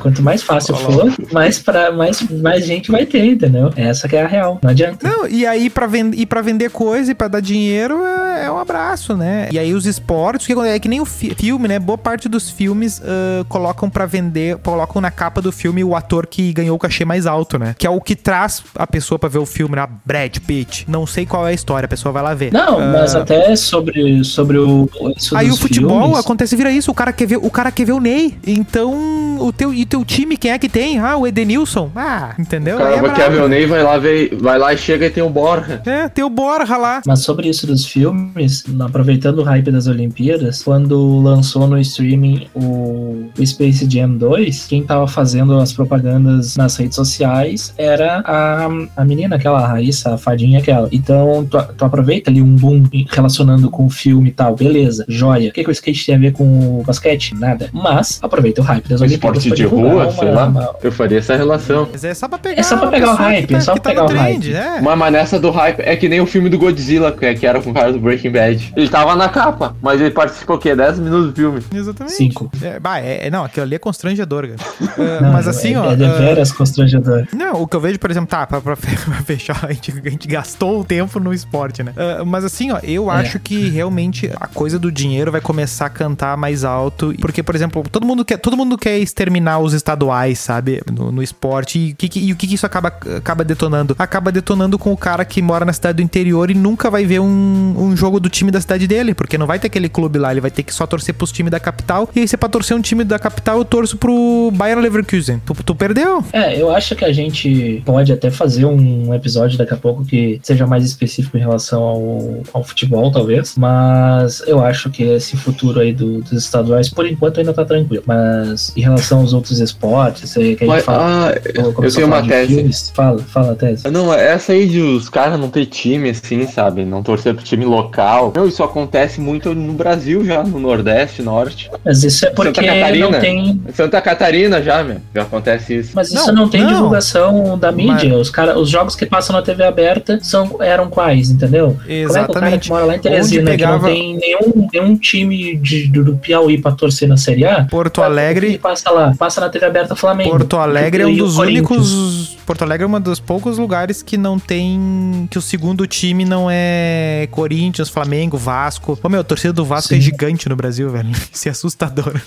[0.00, 3.70] quanto mais fácil for, mais, pra, mais, mais gente vai ter, entendeu?
[3.76, 5.08] Essa que é a real, não adianta.
[5.08, 8.50] Não, e aí pra, ven e pra vender coisa e pra dar dinheiro é, é
[8.50, 9.48] um abraço, né?
[9.50, 11.78] E aí os esportes, o que é que nem o fi- filme, né?
[11.78, 16.19] Boa parte dos filmes ah, colocam pra vender, colocam na capa do filme o ator
[16.26, 17.74] que ganhou o cachê mais alto, né?
[17.78, 19.86] Que é o que traz a pessoa pra ver o filme, né?
[20.04, 20.84] Brad Pitt.
[20.88, 22.52] Não sei qual é a história, a pessoa vai lá ver.
[22.52, 24.88] Não, Ah, mas até sobre, sobre o.
[25.16, 27.84] Isso Aí o futebol filmes, acontece vira isso, o cara quer ver, o cara quer
[27.84, 28.34] ver o Ney.
[28.46, 30.98] Então o teu, e teu time, quem é que tem?
[30.98, 31.90] Ah, o Edenilson.
[31.94, 32.78] Ah, entendeu?
[32.78, 33.36] Aí é Caramba, que a brabo.
[33.36, 35.82] meu Ney vai lá, ver, vai lá e chega e tem o Borja.
[35.86, 37.00] É, tem o Borja lá.
[37.06, 43.30] Mas sobre isso dos filmes, aproveitando o hype das Olimpíadas, quando lançou no streaming o,
[43.38, 49.04] o Space Jam 2, quem tava fazendo as propagandas nas redes sociais era a, a
[49.04, 50.88] menina, aquela a Raíssa, a fadinha aquela.
[50.92, 55.50] Então, tu, tu aproveita ali um boom relacionando com o filme e tal, beleza, joia.
[55.50, 57.34] O que, que o skate tem a ver com o basquete?
[57.34, 57.68] Nada.
[57.72, 59.44] Mas, aproveita o hype das Olimpíadas.
[59.44, 60.46] Esporte de rua, uma- sei lá.
[60.46, 61.88] uma- Eu faria essa relação.
[61.92, 62.60] Mas é só pra pegar.
[62.60, 64.54] É só pra pegar o hype, é só que pra no pegar o trend, hype.
[64.54, 64.80] é.
[64.80, 67.60] Mas, mas nessa do hype é que nem o filme do Godzilla, que, que era
[67.60, 68.72] com o cara do Breaking Bad.
[68.76, 70.74] Ele tava na capa, mas ele participou o quê?
[70.74, 71.60] 10 minutos do filme.
[71.74, 72.14] Exatamente.
[72.16, 72.50] Cinco.
[72.62, 74.60] É, bah, é, é- não, aquilo ali é constrangedor, cara.
[75.00, 75.89] Ah, Não, mas assim, é, ó.
[75.90, 77.26] É ah, deveras constrangedor.
[77.32, 79.92] Não, o que eu vejo, por exemplo, tá, pra, pra fe- pra fechar, a gente,
[80.04, 81.92] a gente gastou o tempo no esporte, né?
[81.96, 83.16] Ah, mas assim, ó, eu É.
[83.16, 87.14] acho que realmente a coisa do dinheiro vai começar a cantar mais alto.
[87.20, 90.80] Porque, por exemplo, todo mundo quer, todo mundo quer exterminar os estaduais, sabe?
[90.90, 91.78] No, no esporte.
[91.78, 93.94] E, o que que- e o que, que isso acaba, acaba detonando?
[93.98, 97.20] Acaba detonando com o cara que mora na cidade do interior e nunca vai ver
[97.20, 99.14] um, um jogo do time da cidade dele.
[99.14, 101.50] Porque não vai ter aquele clube lá, ele vai ter que só torcer pros times
[101.50, 102.08] da capital.
[102.14, 105.40] E aí, se é pra torcer um time da capital, eu torço pro Bayern Leverkusen.
[105.44, 106.22] Tu, tu perdeu.
[106.32, 110.38] É, eu acho que a gente pode até fazer um episódio daqui a pouco que
[110.42, 113.54] seja mais específico em relação ao, ao futebol, talvez.
[113.56, 118.02] Mas eu acho que esse futuro aí do- dos estaduais, por enquanto, ainda tá tranquilo.
[118.06, 121.30] Mas em relação aos outros esportes, aí que a gente Mas, fala.
[121.30, 121.34] ah,
[121.82, 122.54] eu tenho uma tese.
[122.54, 123.90] filmes, Fala, fala a tese.
[123.90, 126.84] Não, essa aí de os caras não ter time, assim, sabe?
[126.84, 128.32] Não torcer pro time local.
[128.36, 131.70] Não, isso acontece muito no Brasil já, no Nordeste, Norte.
[131.84, 133.08] Mas isso é porque Catarina.
[133.10, 133.60] não tem.
[133.74, 134.98] Santa Catarina já, meu.
[135.14, 136.72] Já acontece Mas isso Não, não, tem não.
[136.74, 138.16] divulgação da mídia.
[138.16, 141.76] Os, cara, os jogos que passam na TV aberta são, eram quais, entendeu?
[141.80, 142.62] Como é que o cara Exatamente.
[142.62, 146.58] que mora lá em Teresina, pegava- que não tem nenhum, nenhum time de, do Piauí
[146.60, 148.58] pra torcer na Série A, Porto Alegre.
[148.58, 150.30] passa lá, passa na TV aberta Flamengo.
[150.30, 152.36] Porto Alegre é um o dos únicos.
[152.46, 155.28] Porto Alegre é um dos poucos lugares que não tem.
[155.30, 158.98] Que o segundo time não é Corinthians, Flamengo, Vasco.
[159.02, 159.98] Ô meu, a torcida do Vasco Sim.
[159.98, 161.10] é gigante no Brasil, velho.
[161.32, 162.20] Isso é assustador.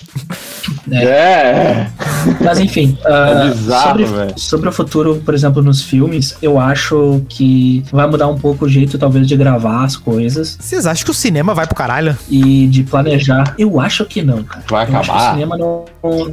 [0.91, 1.03] É.
[1.03, 1.87] É.
[2.41, 7.21] Mas enfim, ah, É bizarro, sobre, sobre o futuro, por exemplo, nos filmes, eu acho
[7.29, 11.11] que vai mudar um pouco o jeito, talvez, de gravar as coisas Vocês acham que
[11.11, 12.17] o cinema vai pro caralho?
[12.29, 13.55] e de planejar.
[13.57, 14.63] Eu acho que não, cara.
[14.69, 15.33] Vai Eu acho que o acabar?
[15.33, 15.85] cinema não.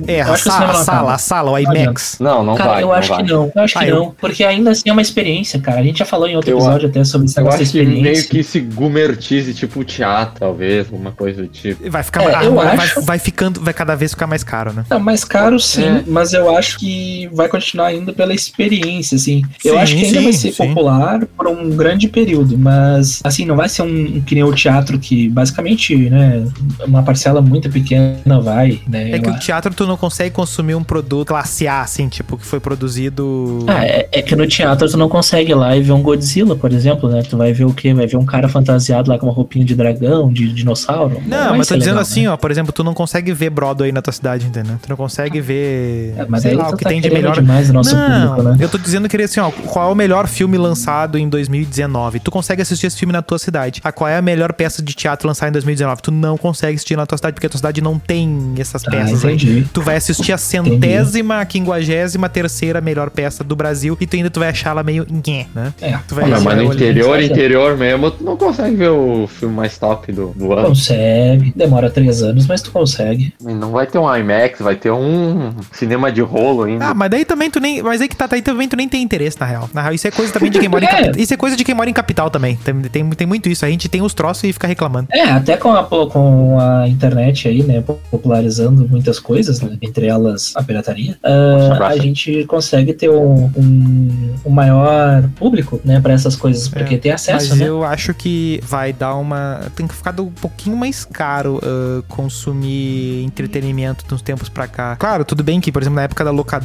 [0.07, 1.15] É, a acho que o sala, cinema a não sala, acaba.
[1.15, 2.17] a sala, o Não IMAX.
[2.21, 2.83] Não, não Cara, vai.
[2.83, 3.25] eu não acho vai.
[3.25, 3.53] que não.
[3.55, 4.15] Eu acho Ah, que eu- não.
[4.21, 5.81] Porque ainda assim é uma experiência, cara.
[5.81, 7.89] A gente já falou em outro Eu episódio até sobre esse Eu acho que meio
[7.91, 8.29] experiência.
[8.31, 11.89] que se gumertize, tipo teatro, talvez, alguma coisa do tipo.
[11.91, 12.23] Vai ficar.
[12.25, 13.61] É, ah, eu vai, acho- vai ficando.
[13.61, 14.85] Vai cada vez ficar mais caro, né?
[14.89, 16.05] Tá mais caro sim, É.
[16.07, 16.90] mas eu acho que
[17.33, 19.43] vai continuar indo pela experiência, assim.
[19.65, 20.69] eu Sim, acho que ainda sim, vai ser sim.
[20.69, 24.99] popular por um grande período, mas assim, não vai ser um, que nem o teatro
[24.99, 26.47] que basicamente, né,
[26.87, 29.13] uma parcela muito pequena vai, né?
[29.13, 32.47] É que o teatro tu não consegue consumir um produto classe A, assim, tipo, que
[32.47, 33.65] foi produzido.
[33.69, 36.57] Ah, é, é que no teatro tu não consegue ir lá e ver um Godzilla,
[36.57, 37.23] por exemplo, né?
[37.23, 37.93] Tu vai ver o quê?
[37.95, 41.21] Vai ver um cara fantasiado lá com uma roupinha de dragão, de dinossauro?
[41.27, 42.31] Não, vai mas tô dizendo legal, assim, né?
[42.31, 44.77] ó, por exemplo, tu não consegue ver Broadway na tua cidade, entendeu?
[44.83, 47.23] Tu não consegue ver, É, mas sei aí lá, tu que tá tem de querendo
[47.23, 47.35] melhor.
[47.41, 48.57] demais o nosso não, público, né?
[48.65, 52.21] eu tô dizendo que assim, ó, qual é o melhor filme lançado em 2019?
[52.21, 53.81] Tu consegue assistir esse filme na tua cidade.
[53.85, 56.03] Ah, qual é a melhor peça de teatro lançada em 2019?
[56.03, 58.91] Tu não consegue assistir na tua cidade porque a tua cidade não tem essas Ah,
[58.91, 59.35] peças aí.
[59.35, 59.67] entendi.
[59.73, 64.41] Tu vai assistir a centésima, quinquagésima terceira melhor peça do Brasil e tu ainda tu
[64.41, 65.07] vai achar ela meio
[65.55, 65.73] né?
[65.81, 69.55] É, Tu vai Ah, mas no interior, interior mesmo, tu não consegue ver o filme
[69.55, 70.69] mais top do, do ano.
[70.69, 71.53] consegue.
[71.55, 73.35] Demora três anos, mas tu consegue.
[73.43, 76.87] Não vai ter um IMAX, vai ter um cinema de rolo ainda.
[76.89, 77.83] Ah, mas daí também tu nem.
[77.83, 79.69] Mas aí que tá, aí também tu nem tem interesse, na real.
[79.75, 80.91] Na real, isso é coisa também de quem mora em É.
[80.91, 81.15] capital.
[81.21, 82.57] Isso é coisa de quem mora em capital também.
[82.57, 83.65] Tem, tem, tem muito isso.
[83.65, 85.09] A gente tem os troços e fica reclamando.
[85.13, 90.53] É, até com a, com a internet aí, né, popularizando muitas coisas, né, entre elas
[90.57, 91.93] a pirataria, abraço.
[91.93, 97.13] a gente consegue ter um, um, um maior público, né, pra essas coisas, porque tem
[97.13, 97.69] acesso, É, Mas né?
[97.69, 99.61] eu acho que vai dar uma.
[99.77, 104.97] Tem que ficar um pouquinho mais caro ah, consumir entretenimento nos tempos pra cá.
[104.97, 106.60] Claro, tudo bem que, por exemplo, na época da locadora,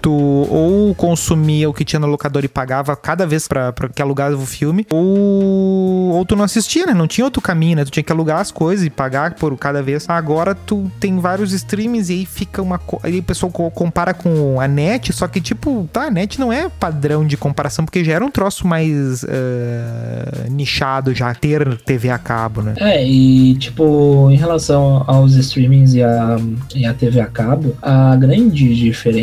[0.00, 4.00] tu ou consumia o que tinha na locadora e pagava cada vez pra, pra que
[4.00, 6.94] alugava o filme, ou, ou tu não assistia, né?
[6.94, 7.84] Não tinha outro caminho, né?
[7.84, 10.08] Tu tinha que alugar as coisas e pagar por cada vez.
[10.08, 12.78] Agora tu tem vários streams e aí fica uma.
[12.78, 16.38] co- Aí o pessoal co- compara com a net, só que, tipo, tá, a net
[16.40, 21.76] não é padrão de comparação, porque já era um troço mais ah, nichado já ter
[21.78, 22.74] TV a cabo, né?
[22.78, 26.36] É, e tipo, em relação aos streamings e a,
[26.74, 29.21] e a TV a cabo, a grande diferença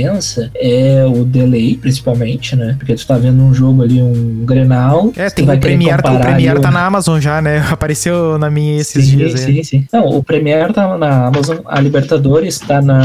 [0.56, 2.76] é o delay, principalmente, né?
[2.78, 5.12] Porque tu tá vendo um jogo ali, um Grenal.
[5.16, 7.66] É, tem vai o Premiere, o comparar Premiere tá na Amazon já, né?
[7.72, 9.56] Apareceu na minha esses sim, dias aí.
[9.56, 9.88] Sim, sim.
[9.92, 13.00] Não, o Premiere tá na Amazon, a Libertadores tá na.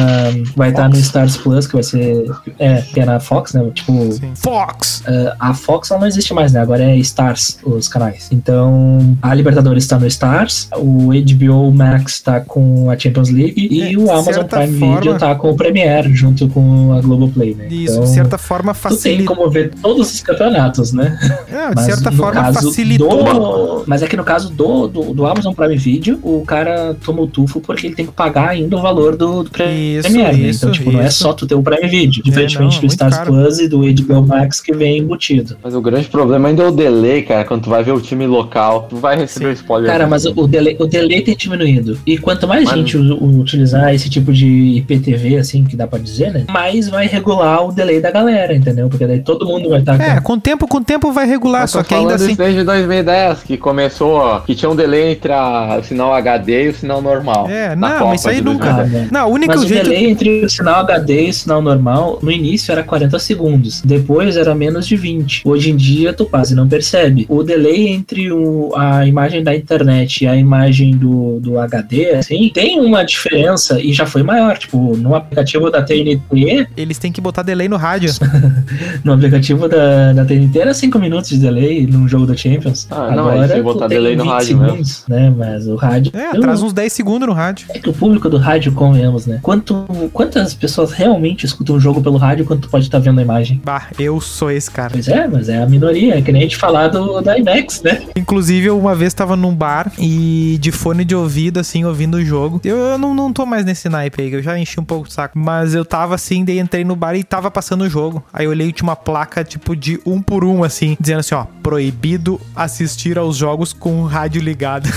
[0.57, 2.30] Vai estar no Stars Plus, que vai ser.
[2.59, 3.64] É, que é na Fox, né?
[3.74, 4.12] Tipo.
[4.12, 4.32] Sim.
[4.34, 5.03] Fox!
[5.07, 6.61] Uh, a Fox ela não existe mais, né?
[6.61, 8.28] Agora é Stars os canais.
[8.30, 13.95] Então, a Libertadores tá no Stars, o HBO Max tá com a Champions League e
[13.95, 17.68] É, o Amazon Prime forma- Video tá com o Premiere junto com a Globoplay, né?
[17.70, 19.24] Isso, então, de certa forma tu tem facilita.
[19.35, 21.18] como ver todos os campeonatos, né?
[21.49, 23.24] É, de Mas certa no forma caso facilitou.
[23.24, 27.22] do- Mas é que no caso do, do, do Amazon Prime Video, o cara toma
[27.22, 30.32] o tufo porque ele tem que pagar ainda o valor do, do Premiere, Isso, né?
[30.35, 31.18] isso, Então, tipo, não é isso.
[31.18, 33.32] só tu ter o Prime Video, É, diferentemente não, é do muito Stars caro.
[33.32, 35.57] Plus e do HBO Max que vem embutido.
[35.62, 37.45] Mas o grande problema ainda é o delay, cara.
[37.45, 39.91] Quando tu vai ver o time local, tu vai receber o spoiler.
[39.91, 41.99] Cara, mas o delay, o delay tem diminuído.
[42.07, 44.47] E quanto mais Mas- gente utilizar esse tipo de
[44.78, 46.45] IPTV, assim, que dá pra dizer, né?
[46.51, 48.89] Mais vai regular o delay da galera, entendeu?
[48.89, 51.66] Porque daí todo mundo vai estar É, com o tempo, com o tempo vai regular,
[51.68, 52.35] só que ainda assim.
[52.35, 56.68] desde 2010, que começou, ó, que tinha um delay entre a- o sinal HD e
[56.68, 57.49] o sinal normal.
[57.49, 58.72] É, não, Copa mas isso aí nunca.
[58.72, 59.05] 2010.
[59.07, 59.85] Ah, Não, o único Mas o jeito.
[59.85, 64.37] delay entre o sinal HD e o sinal normal, no início era 40 segundos, depois
[64.37, 65.43] era menos de 20.
[65.45, 67.27] Hoje em dia tu quase não percebe.
[67.29, 72.51] O delay entre o- a imagem da internet e a imagem do, do HD, assim,
[72.53, 74.57] tem uma diferença e já foi maior.
[74.59, 78.11] Tipo, no aplicativo da TNT, Eles têm que botar delay no rádio.
[79.05, 82.87] no aplicativo da, da TNT era 5 minutos de delay num jogo da Champions.
[82.91, 84.71] Ah, não, aí tem que botar delay no 20 rádio mesmo.
[84.71, 85.35] segundos, né?
[85.37, 86.12] Mas o rádio.
[86.15, 87.67] É, atrás uns 10 segundos no rádio.
[87.71, 89.39] É que o público do rádio, convenhamos, né?
[89.43, 93.61] Quanto, quantas pessoas realmente escutam um jogo pelo rádio quanto pode estar vendo a imagem?
[93.65, 94.91] Bah, eu sou esse cara.
[94.93, 97.83] Pois é, mas é a minoria, é que nem a gente falar do, da IMAX,
[97.83, 98.03] né?
[98.17, 102.25] Inclusive, eu uma vez tava num bar e de fone de ouvido, assim, ouvindo o
[102.25, 102.61] jogo.
[102.65, 105.11] Eu, eu não, não tô mais nesse naipe aí, eu já enchi um pouco o
[105.11, 105.39] saco.
[105.39, 108.23] Mas eu tava assim, daí entrei no bar e tava passando o jogo.
[108.33, 111.35] Aí eu olhei e tinha uma placa, tipo, de um por um, assim, dizendo assim,
[111.35, 114.89] ó, proibido assistir aos jogos com o rádio ligado.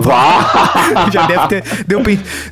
[0.00, 1.08] Vá!
[1.12, 1.64] já deve ter.
[1.86, 2.00] Deu,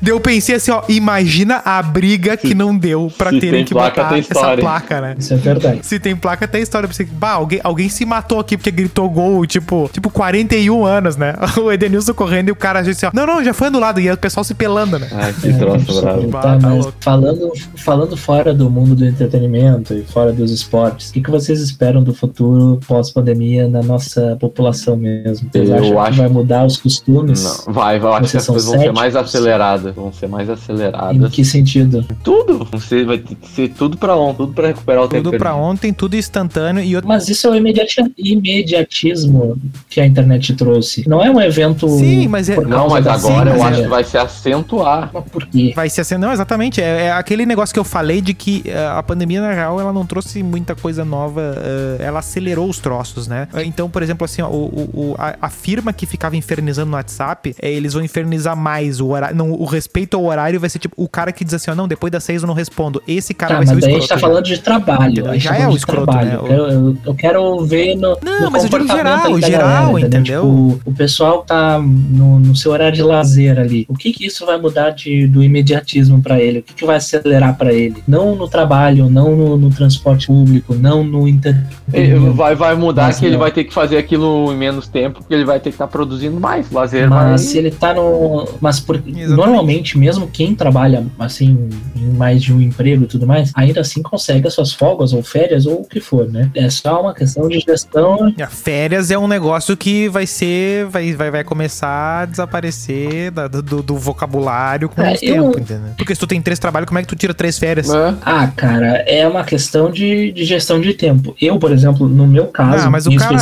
[0.01, 3.75] deu pensei assim, ó, imagina a briga que não deu pra Se terem tem que
[3.75, 4.63] placa, botar tem essa história.
[4.63, 5.15] placa, né?
[5.19, 5.81] Isso é verdade.
[5.83, 6.89] Se tem placa, tem história.
[6.89, 11.35] Pensei, bah, alguém, alguém se matou aqui porque gritou gol, tipo, tipo 41 anos, né?
[11.63, 14.01] O Edenilson correndo e o cara assim, ó, não, não, já foi anulado.
[14.01, 15.09] E aí o pessoal se pelando, né?
[15.13, 16.29] Ai, que troço bravo.
[16.29, 21.11] Bah, Tá, tá mas falando, falando fora do mundo do entretenimento e fora dos esportes,
[21.11, 25.49] o que, que vocês esperam do futuro pós-pandemia na nossa população mesmo?
[25.53, 27.45] Vocês Eu acham acho- que vai mudar os costumes?
[27.66, 28.11] Não, vai, vai.
[28.11, 29.95] Eu acho que as coisas vão ser mais aceleradas.
[29.95, 31.30] Vão ser mais Em aceleradas.
[31.32, 32.05] que sentido?
[32.24, 32.66] Tudo.
[32.80, 35.24] Ser, vai ter que ser tudo pra ontem, tudo pra recuperar o tempo.
[35.24, 35.68] Tudo pra perdido.
[35.68, 37.07] ontem, tudo instantâneo e outro.
[37.09, 39.57] Mas isso é o imediati- imediatismo
[39.90, 41.07] que a internet trouxe.
[41.09, 41.88] Não é um evento.
[41.88, 45.11] Sim, mas é- Não, mas agora Sim, eu mas acho é- que vai se acentuar.
[45.12, 45.72] Mas por quê?
[45.74, 46.80] Vai ser assim, não, exatamente.
[46.80, 49.93] É, é aquele negócio que eu falei de que eh, a pandemia, na real, ela
[49.93, 53.49] não trouxe muita coisa nova, eh, ela acelerou os troços, né?
[53.64, 57.70] Então, por exemplo, assim, ó, o, o- a, firma que ficava infernizando no WhatsApp, eh,
[57.72, 59.37] eles vão infernizar mais o horário.
[59.37, 61.87] Não, o respeito ao horário vai ser tipo o cara que diz assim, ó, não,
[61.89, 63.03] depois das seis eu não respondo.
[63.07, 64.01] Esse cara Tá, vai ser o daí a escroto.
[64.03, 65.39] gente tá falando de trabalho.
[65.41, 66.28] Já tá é o de escroto, trabalho.
[66.30, 66.35] né?
[66.37, 68.18] Eu, quero, eu- eu quero ver no.
[68.22, 70.43] Não, no mas eu digo comportamento geral, geral, entendeu?
[70.43, 73.87] Tipo, o pessoal tá no, no seu horário de lazer ali.
[73.89, 76.61] O que que isso vai mudar de, do imediatismo pra ele?
[76.61, 78.03] O que que vai acelerar pra ele?
[78.07, 82.33] Não no trabalho, não no, no transporte público, não no entretenimento.
[82.35, 83.41] vai, vai mudar Mas que ele não.
[83.41, 86.39] vai ter que fazer aquilo em menos tempo, porque ele vai ter que estar produzindo
[86.41, 86.70] mais.
[86.70, 87.41] Lazer Mas mais.
[87.43, 88.49] se ele tá no.
[88.61, 93.51] Mas por, normalmente, mesmo quem trabalha assim, em mais de um emprego e tudo mais,
[93.55, 96.51] ainda assim consegue as suas folgas ou férias ou o que for, né?
[96.55, 98.33] É só uma questão de gestão.
[98.41, 100.87] A férias é um negócio que vai ser.
[100.87, 105.59] Vai, vai, vai começar a desaparecer da- do, do vocabulário com É, o eu- tempo,
[105.61, 105.93] entendeu?
[105.97, 107.89] Porque se tu tem três trabalhos, como é que tu tira três férias?
[108.11, 108.15] É.
[108.23, 111.35] Ah, cara, é uma questão de, de gestão de tempo.
[111.41, 113.37] Eu, por exemplo, no meu caso, Ah, mas o em cara.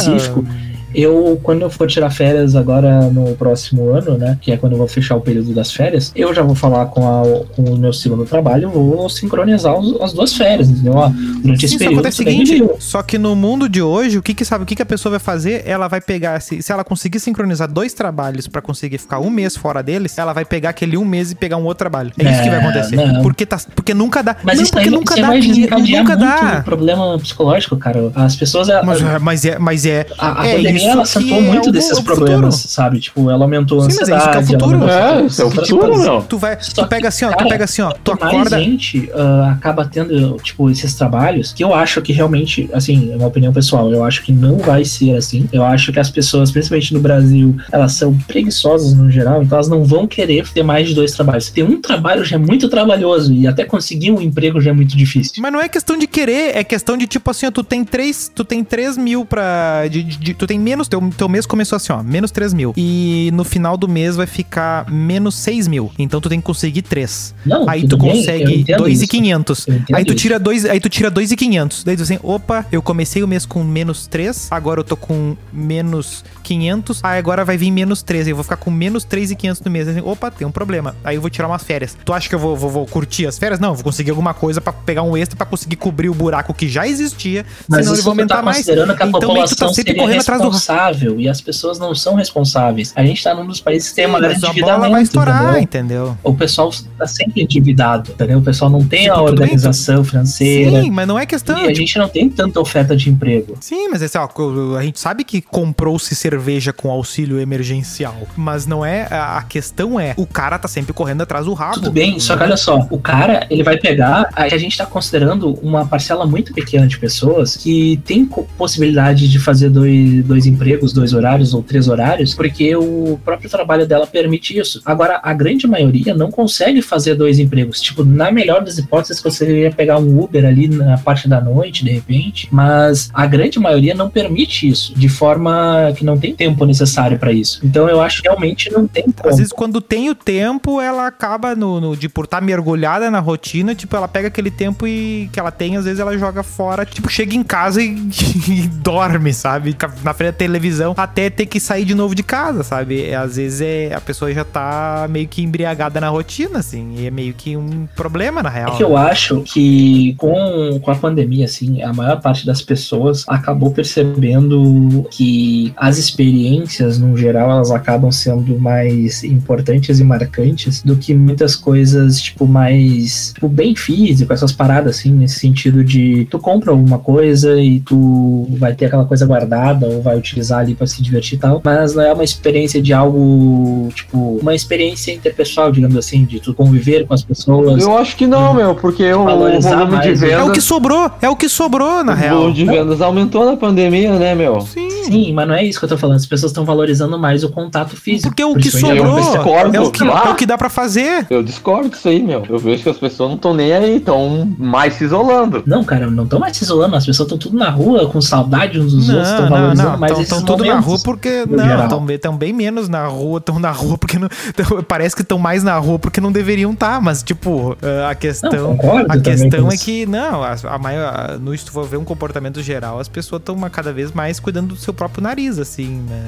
[0.94, 4.78] Eu, quando eu for tirar férias agora no próximo ano, né, que é quando eu
[4.78, 7.22] vou fechar o período das férias, eu já vou falar com, a,
[7.54, 10.94] com o meu segundo trabalho, vou sincronizar os- as duas férias, entendeu?
[10.94, 14.34] Ó, durante Sim, esse período, acontece seguinte, só que no mundo de hoje, o que
[14.34, 15.62] que sabe, o que que a pessoa vai fazer?
[15.66, 19.56] Ela vai pegar, se, se ela conseguir sincronizar dois trabalhos pra conseguir ficar um mês
[19.56, 22.10] fora deles, ela vai pegar aquele um mês e pegar um outro trabalho.
[22.18, 22.96] É isso que vai É, acontecer.
[22.96, 23.22] não.
[23.22, 24.36] Porque, tá, porque nunca dá.
[24.42, 26.62] Mas não, isso porque nunca dá, dinheiro, nunca dá.
[26.64, 28.10] problema psicológico, cara.
[28.14, 28.68] As pessoas...
[28.84, 31.72] Mas, mas é, mas é, a, a é pandemia ela acentuou que é muito o-
[31.72, 32.72] desses problemas, futuro.
[32.72, 33.00] sabe?
[33.00, 34.90] Tipo, ela aumentou a Sim, mas é isso que é o ansiedade, ela futuro.
[34.90, 36.22] É, isso é o futuro, meu.
[36.22, 38.58] Tu vai, tu pega assim, ó, tu cara, pega assim, ó, tu mais acorda.
[38.60, 43.26] gente ah, acaba tendo, tipo, esses trabalhos, que eu acho que realmente, assim, é uma
[43.26, 45.48] opinião pessoal, eu acho que não vai ser assim.
[45.52, 49.68] Eu acho que as pessoas, principalmente no Brasil, elas são preguiçosas no geral, então elas
[49.68, 51.50] não vão querer ter mais de dois trabalhos.
[51.50, 54.96] Ter um trabalho já é muito trabalhoso e até conseguir um emprego já é muito
[54.96, 55.34] difícil.
[55.38, 58.30] Mas não é questão de querer, é questão de tipo assim, ó, tu tem 3,
[58.34, 59.86] tu tem 3 mil pra.
[59.88, 62.72] de- de- tu tem menos, teu, teu mês começou assim, ó, menos 3 mil.
[62.76, 65.90] E no final do mês vai ficar menos 6 mil.
[65.98, 67.34] Então tu tem que conseguir 3.
[67.44, 69.58] Não, Aí tu bem, consegue entendo 2,500.
[69.58, 69.70] isso.
[69.70, 71.84] Eu entendo Aí tu tira dois, aí tu tira 2,500.
[71.84, 75.36] Daí tu assim, opa, eu comecei o mês com menos 3, agora eu tô com
[75.52, 79.70] menos 500, aí agora vai vir menos 13, eu vou ficar com menos 3,500 no
[79.70, 79.86] mês.
[79.86, 80.96] Assim, opa, tem um problema.
[81.04, 81.96] Aí eu vou tirar umas férias.
[82.04, 83.60] Tu acha que eu vou, vou, vou curtir as férias?
[83.60, 86.68] Não, vou conseguir alguma coisa pra pegar um extra pra conseguir cobrir o buraco que
[86.68, 88.56] já existia, Mas senão ele isso vai tu tá aumentar mais.
[88.58, 91.40] considerando que a Então meio que tu tá sempre correndo atrás do responsável e as
[91.40, 92.92] pessoas não são responsáveis.
[92.96, 95.62] A gente tá num dos países que tem Sim, uma grande a bola vai estourar,
[95.62, 95.62] entendeu?
[95.62, 96.18] entendeu?
[96.24, 98.38] O pessoal tá sempre endividado, entendeu?
[98.38, 100.82] O pessoal não tem a tudo bem, organização financeira.
[100.82, 101.56] Sim, mas não é questão.
[101.58, 103.56] E a gente não tem tanta oferta de emprego.
[103.60, 104.28] Sim, mas esse, ó,
[104.76, 106.39] a gente sabe que comprou-se cerveja
[106.72, 111.46] com auxílio emergencial, mas não é a questão é o cara tá sempre correndo atrás
[111.46, 111.74] do rabo.
[111.74, 114.28] Tudo bem, só que olha só, o cara, ele vai pegar.
[114.34, 118.24] A gente tá considerando uma parcela muito pequena de pessoas que tem
[118.56, 123.86] possibilidade de fazer dois, dois empregos, dois horários ou três horários, porque o próprio trabalho
[123.86, 124.80] dela permite isso.
[124.84, 127.80] Agora, a grande maioria não consegue fazer dois empregos.
[127.80, 131.84] Tipo, na melhor das hipóteses, você ia pegar um Uber ali na parte da noite,
[131.84, 136.64] de repente, mas a grande maioria não permite isso, de forma que não tem tempo
[136.64, 137.60] necessário para isso.
[137.64, 139.28] Então, eu acho que realmente não tem como.
[139.28, 143.18] Às vezes, quando tem o tempo, ela acaba no, no- de por estar mergulhada na
[143.20, 146.84] rotina, tipo, ela pega aquele tempo e que ela tem, às vezes ela joga fora,
[146.84, 147.88] tipo, chega em casa e,
[148.48, 149.76] e dorme, sabe?
[150.02, 153.02] Na frente da televisão, até ter que sair de novo de casa, sabe?
[153.04, 157.06] É, às vezes é, a pessoa já tá meio que embriagada na rotina, assim, e
[157.06, 158.74] é meio que um problema, na real.
[158.74, 163.24] É que eu acho que com, com a pandemia, assim, a maior parte das pessoas
[163.28, 170.96] acabou percebendo que as experiências, no geral, elas acabam sendo mais importantes e marcantes do
[170.96, 176.38] que muitas coisas, tipo, mais, tipo, bem físico, essas paradas, assim, nesse sentido de tu
[176.38, 180.86] compra alguma coisa e tu vai ter aquela coisa guardada ou vai utilizar ali pra
[180.86, 185.70] se divertir e tal, mas não é uma experiência de algo, tipo, uma experiência interpessoal,
[185.72, 189.24] digamos assim, de tu conviver com as pessoas, Eu acho que não, meu, porque o
[189.24, 190.30] Valorizar volume de mais, né?
[190.30, 192.36] É o que sobrou, é o que sobrou, na O real.
[192.36, 194.60] volume de vendas aumentou na pandemia, né, meu?
[194.62, 194.90] Sim.
[195.04, 196.16] Sim, mas não é isso que eu tô falando.
[196.16, 198.28] As pessoas estão valorizando mais o contato físico.
[198.28, 199.76] Porque o que sobrou discordo.
[199.76, 200.24] é o que, Ah.
[200.26, 201.26] é o que dá pra fazer.
[201.30, 202.44] Eu discordo disso aí, meu.
[202.48, 205.62] Eu vejo que as pessoas não estão nem aí, estão mais se isolando.
[205.66, 206.96] Não, cara, não estão mais se isolando.
[206.96, 209.90] As pessoas estão tudo na rua, com saudade uns dos outros, estão Não, não, valorizando
[209.90, 209.98] não.
[209.98, 211.44] mais Estão esses tudo na rua porque.
[211.48, 213.38] Não, estão bem, tão bem menos na rua.
[213.38, 214.28] Estão na rua porque não.
[214.56, 217.00] tão- parece que estão mais na rua porque não deveriam estar.
[217.00, 218.76] Mas, tipo, a Não, questão.
[218.76, 221.38] concordo A questão é que, não, a, a maior.
[221.40, 224.68] No, se tu for ver um comportamento geral, as pessoas estão cada vez mais cuidando
[224.68, 226.20] do seu próprio nariz, assim, né?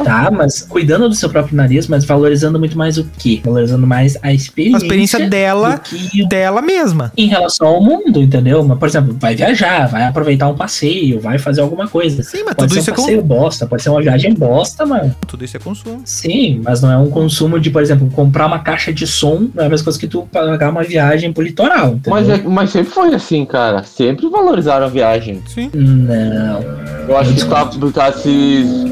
[0.00, 0.04] É.
[0.04, 3.40] Tá, mas cuidando do seu próprio nariz, mas valorizando muito mais o quê?
[3.44, 7.12] Valorizando mais a experiência, A experiência dela, do que dela mesma.
[7.16, 8.62] em relação ao mundo, entendeu?
[8.64, 12.22] Mas, por exemplo, vai viajar, vai aproveitar um passeio, vai fazer alguma coisa.
[12.22, 14.84] Sim, mas Pode tudo ser isso, um é passeio bosta, pode ser uma viagem bosta,
[14.86, 15.14] mano.
[15.26, 16.00] tudo isso é consumo.
[16.04, 19.62] Sim, mas não é um consumo de, por exemplo, comprar uma caixa de som, não
[19.62, 22.10] é a mesma coisa que tu pagar uma viagem pro litoral, entendeu?
[22.10, 23.82] Mas, é- mas sempre foi assim, cara.
[23.84, 25.40] Sempre valorizaram a viagem.
[25.46, 25.70] Sim.
[25.74, 26.60] Não.
[27.08, 28.89] Eu acho que tá, tu tá se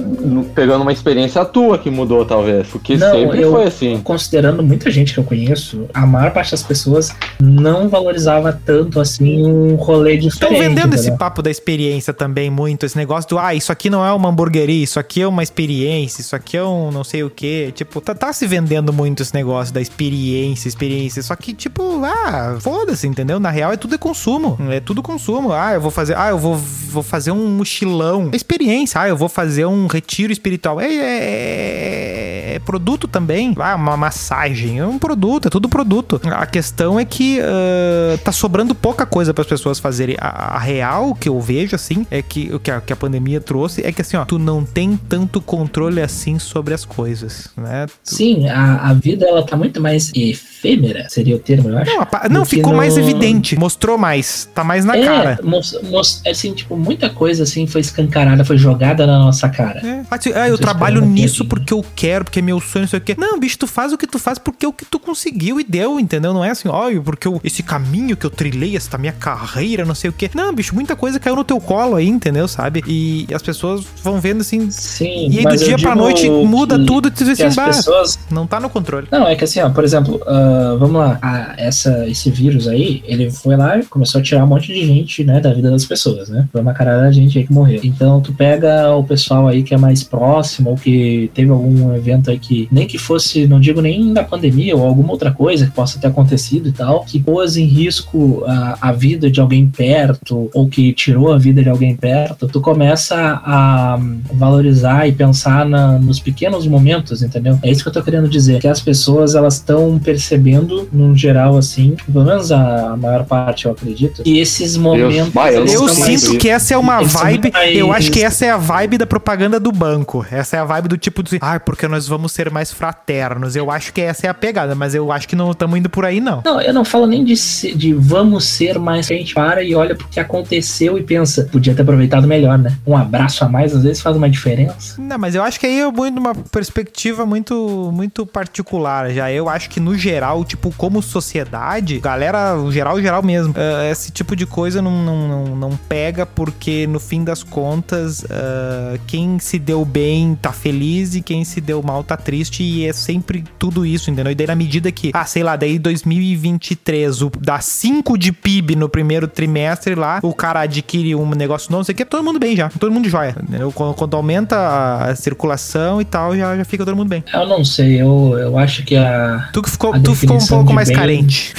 [0.55, 2.67] pegando uma experiência tua que mudou, talvez.
[2.69, 4.01] Porque Não, sempre eu- foi assim.
[4.03, 9.45] Considerando muita gente que eu conheço, a maior parte das pessoas não valorizava tanto assim
[9.45, 10.69] um rolê Estão diferente.
[10.75, 14.13] vendendo esse papo da experiência também muito, esse negócio do, ah, isso aqui não é
[14.13, 17.73] uma hamburgueria, isso aqui é uma experiência, isso aqui é um não sei o que.
[17.73, 21.23] Tipo, tá, tá se vendendo muito esse negócio da experiência, experiência.
[21.23, 23.39] Só que, tipo, ah, foda-se, entendeu?
[23.41, 24.59] Na real é tudo é consumo.
[24.71, 25.53] É tudo consumo.
[25.53, 28.31] Ah, eu vou fazer, ah, eu vou, vou fazer um mochilão.
[28.33, 29.01] É experiência.
[29.01, 30.81] Ah, eu vou fazer um retiro espiritual.
[30.81, 32.18] É, é-
[32.59, 33.55] é produto também.
[33.59, 34.79] Ah, uma massagem.
[34.79, 36.21] É um produto, é tudo produto.
[36.25, 40.17] A questão é que ah, tá sobrando pouca coisa para as pessoas fazerem.
[40.21, 43.41] A, a real que eu vejo, assim, é que o que a, que a pandemia
[43.41, 47.87] trouxe é que, assim, ó, tu não tem tanto controle assim sobre as coisas, né?
[47.87, 51.95] Tu- Sim, a, a vida ela tá muito mais efêmera, seria o termo, eu acho.
[51.95, 53.57] Não, a não ficou mais no- evidente.
[53.57, 54.49] Mostrou mais.
[54.55, 55.39] Tá mais na é, cara.
[55.43, 59.81] mos- assim, tipo, muita coisa assim foi escancarada, foi jogada na nossa cara.
[59.87, 60.03] É.
[60.11, 62.99] Ah, ah, eu Vocês trabalho nisso porque eu quero, porque é meu sonho, não sei
[62.99, 63.15] o quê.
[63.19, 65.65] Não, bicho, tu faz o que tu faz porque é o que tu conseguiu e
[65.65, 66.33] deu, entendeu?
[66.33, 69.95] Não é assim, ó, porque eu, esse caminho que eu trilhei, essa minha carreira, não
[69.95, 70.31] sei o quê.
[70.35, 72.49] Não, bicho, muita coisa caiu no teu colo aí, entendeu?
[72.49, 72.83] Sabe?
[72.87, 74.71] E as pessoas vão vendo assim.
[74.71, 77.55] Sim, E aí do dia pra noite muda que- tudo e tu diz assim, as
[77.57, 79.07] bah, pessoas não tá no controle.
[79.13, 83.03] Não, é que assim, ó, por exemplo, ah, vamos lá, ah, essa, esse vírus aí,
[83.07, 85.85] ele foi lá e começou a tirar um monte de gente, né, da vida das
[85.85, 86.49] pessoas, né?
[86.51, 87.81] Foi uma caralhada de gente aí que morreu.
[87.85, 92.28] Então, tu pega o pessoal aí que é mais próximo, ou que teve algum evento
[92.31, 95.73] aí que, nem que fosse, não digo nem da pandemia, ou alguma outra coisa que
[95.73, 100.51] possa ter acontecido e tal, que pôs em risco a, a vida de alguém perto,
[100.55, 103.99] ou que tirou a vida de alguém perto, tu começa a
[104.33, 107.59] valorizar e pensar na- nos pequenos momentos, entendeu?
[107.63, 111.57] É isso que eu tô querendo dizer, que as pessoas elas estão percebendo, no geral,
[111.57, 115.33] assim, pelo menos a maior parte, eu acredito, que esses momentos.
[115.55, 117.51] eu Eu sinto que essa é uma vibe.
[117.53, 120.25] mais- Eu acho que essa é a vibe da propaganda do banco.
[120.31, 121.39] Essa é a vibe do tipo de.
[121.41, 123.55] Ah, porque nós vamos ser mais fraternos.
[123.55, 126.05] Eu acho que essa é a pegada, mas eu acho que não estamos indo por
[126.05, 126.43] aí, não.
[126.45, 127.35] Não, eu não falo nem de,
[127.75, 129.11] de vamos ser mais.
[129.11, 132.77] A gente para e olha pro que aconteceu e pensa, podia ter aproveitado melhor, né?
[132.87, 135.01] Um abraço a mais às vezes faz uma diferença.
[135.01, 139.31] Não, mas eu acho que aí é muito uma perspectiva muito, muito particular já.
[139.31, 144.11] Eu acho que no geral, tipo, como sociedade, galera, o geral, geral mesmo, eh, esse
[144.11, 149.39] tipo de coisa não, não, não, não pega porque no fim das contas, eh, quem
[149.39, 153.45] se deu bem tá feliz e quem se deu mal tá triste e é sempre
[153.59, 154.33] tudo isso, entendeu?
[154.33, 158.77] E daí na medida que, ah, sei lá, daí 2023, o, dá 5 de PIB
[158.77, 162.25] no primeiro trimestre lá, o cara adquire um negócio novo, não sei o que, todo
[162.25, 163.71] mundo bem já, todo mundo joia, entendeu?
[163.73, 167.23] Quando, quando aumenta a, a circulação e tal, já, já fica todo mundo bem.
[167.33, 169.49] Eu não sei, eu, eu acho que a.
[169.53, 171.53] Tu que ficou, tu ficou um pouco mais bem- carente.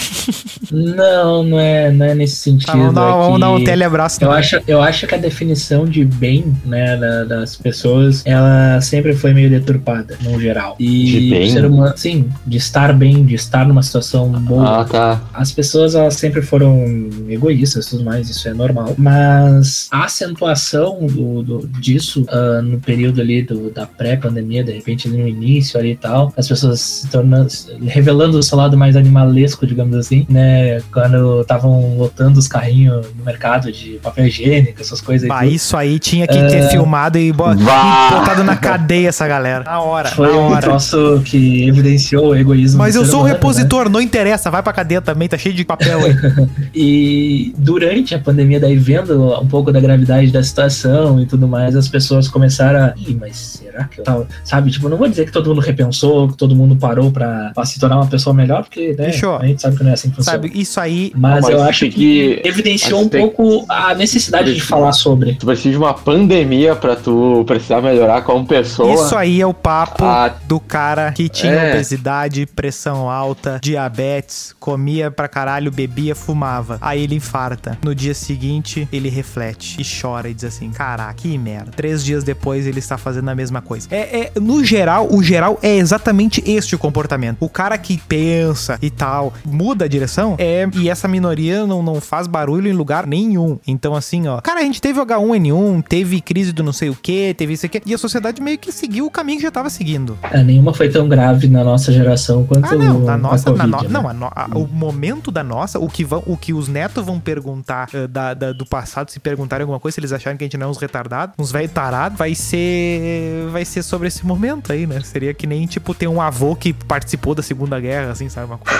[0.71, 2.67] Não, não é, não é nesse sentido.
[2.67, 4.23] Tá, vamos dar, é vamos que- dar um teleabraço.
[4.23, 9.13] Eu acho, eu acho que a definição de bem, né, da- das pessoas, ela sempre
[9.13, 10.75] foi meio deturpada, no geral.
[10.79, 11.47] E De bem?
[11.47, 14.81] o ser humano, sim, de estar bem, de estar numa situação boa.
[14.81, 15.21] Ah, tá.
[15.33, 16.85] As pessoas, elas sempre foram
[17.27, 18.95] egoístas e tudo mais, isso é normal.
[18.97, 25.07] Mas a acentuação do, do- disso ah, no período ali do- da pré-pandemia, de repente
[25.07, 27.49] ali no início ali e tal, as pessoas se tornando,
[27.85, 30.79] revelando o seu lado mais animalesco, digamos assim, né?
[30.91, 35.43] Quando estavam lotando os carrinhos no mercado de papel higiênico, essas coisas tudo.
[35.45, 36.69] isso aí tinha que ter É.
[36.69, 39.63] filmado e, e botado na cadeia essa galera.
[39.63, 40.61] Na hora, Foi hora.
[40.61, 42.77] troço que evidenciou o egoísmo.
[42.79, 43.33] Mas eu sou um humano, né?
[43.33, 46.15] repositor, não interessa, vai pra cadeia também, tá cheio de papel aí.
[46.73, 51.75] E durante a pandemia, daí vendo um pouco da gravidade da situação e tudo mais,
[51.75, 52.93] as pessoas começaram a.
[52.97, 54.27] Ih, mas será que eu tava.
[54.43, 57.65] Sabe, tipo, não vou dizer que todo mundo repensou, que todo mundo parou pra, pra
[57.65, 59.37] se tornar uma pessoa melhor, porque, né, Fechou.
[59.37, 60.37] a gente sabe que não é assim que funciona.
[60.41, 61.11] Sabe, isso aí.
[61.15, 65.33] Mas, Mas eu acho que, que- evidenciou um tem- pouco a necessidade de falar sobre.
[65.35, 68.93] Tu precisa de uma pandemia pra tu precisar melhorar como pessoa.
[68.93, 70.18] Isso aí é o papo Ah.
[70.27, 71.69] Do cara que tinha É.
[71.73, 76.77] obesidade, pressão alta, diabetes, comia pra caralho, bebia, fumava.
[76.81, 77.77] Aí ele infarta.
[77.83, 81.71] No dia seguinte, ele reflete e chora e diz assim: Caraca, que merda.
[81.71, 83.87] Três dias depois, ele está fazendo a mesma coisa.
[83.91, 87.37] É, é- no geral, o geral é exatamente este o comportamento.
[87.39, 90.67] O cara que pensa e tal, muda a direção, é.
[90.75, 93.59] E essa minoria não, não faz barulho em lugar nenhum.
[93.67, 94.41] Então, assim, ó.
[94.41, 97.65] Cara, a gente teve o H1N1, teve crise do não sei o que, teve isso
[97.65, 97.81] aqui.
[97.85, 100.08] E a sociedade meio que seguiu o caminho que já tava seguindo.
[100.31, 103.57] É, nenhuma foi tão grave na nossa geração quanto Ah, não, na a nossa, na
[103.67, 103.89] Covid, no- né?
[103.89, 107.05] não, a no- a- o momento da nossa, o que, vão, o que os netos
[107.05, 110.43] vão perguntar eh, da, da- do passado, se perguntarem alguma coisa, se eles acharem que
[110.43, 114.25] a gente não é uns retardados, uns velho tarado, vai ser vai ser sobre esse
[114.25, 114.99] momento aí, né?
[115.01, 118.47] Seria que nem, tipo, ter um avô que participou da Segunda Guerra, assim, sabe?
[118.47, 118.79] Uma coisa,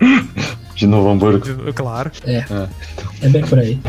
[0.84, 1.72] De Novo Hamburgo.
[1.72, 2.10] claro.
[3.22, 3.80] É bem por aí.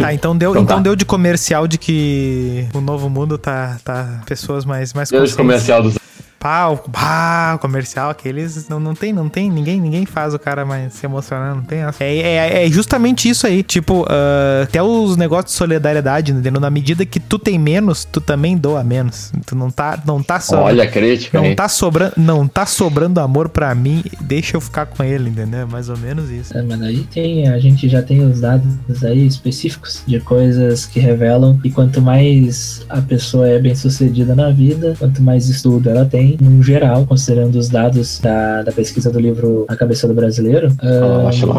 [0.00, 0.82] Tá, então deu, Então então tá.
[0.82, 5.36] deu de comercial de que o novo mundo tá, tá pessoas mais, mais Deus conscientes.
[5.36, 5.98] comercial dos.
[6.46, 8.68] Pá, o, pá, o comercial, aqueles.
[8.68, 9.50] Não, não tem, não tem.
[9.50, 12.04] Ninguém, ninguém faz o cara mais se emocionar, não tem essa.
[12.04, 13.64] É, é, é justamente isso aí.
[13.64, 16.60] Tipo, ah, até os negócios de solidariedade, entendeu?
[16.60, 19.32] Na medida que tu tem menos, tu também doa menos.
[19.44, 20.62] Tu não tá, não tá só.
[20.62, 21.56] Olha a crítica, Não hein?
[21.56, 25.62] tá, sobrando, não tá sobrando amor pra mim, deixa eu ficar com ele, entendeu?
[25.62, 26.56] É mais ou menos isso.
[26.56, 31.00] É, mas aí tem, a gente já tem os dados aí específicos de coisas que
[31.00, 36.04] revelam que quanto mais a pessoa é bem sucedida na vida, quanto mais estudo ela
[36.04, 40.68] tem, no geral, considerando os dados da, da pesquisa do livro A Cabeça do Brasileiro,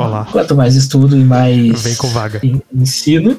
[0.09, 0.25] lá.
[0.32, 2.39] Quanto mais estudo e mais Vem com vaga.
[2.43, 3.38] en- ensino,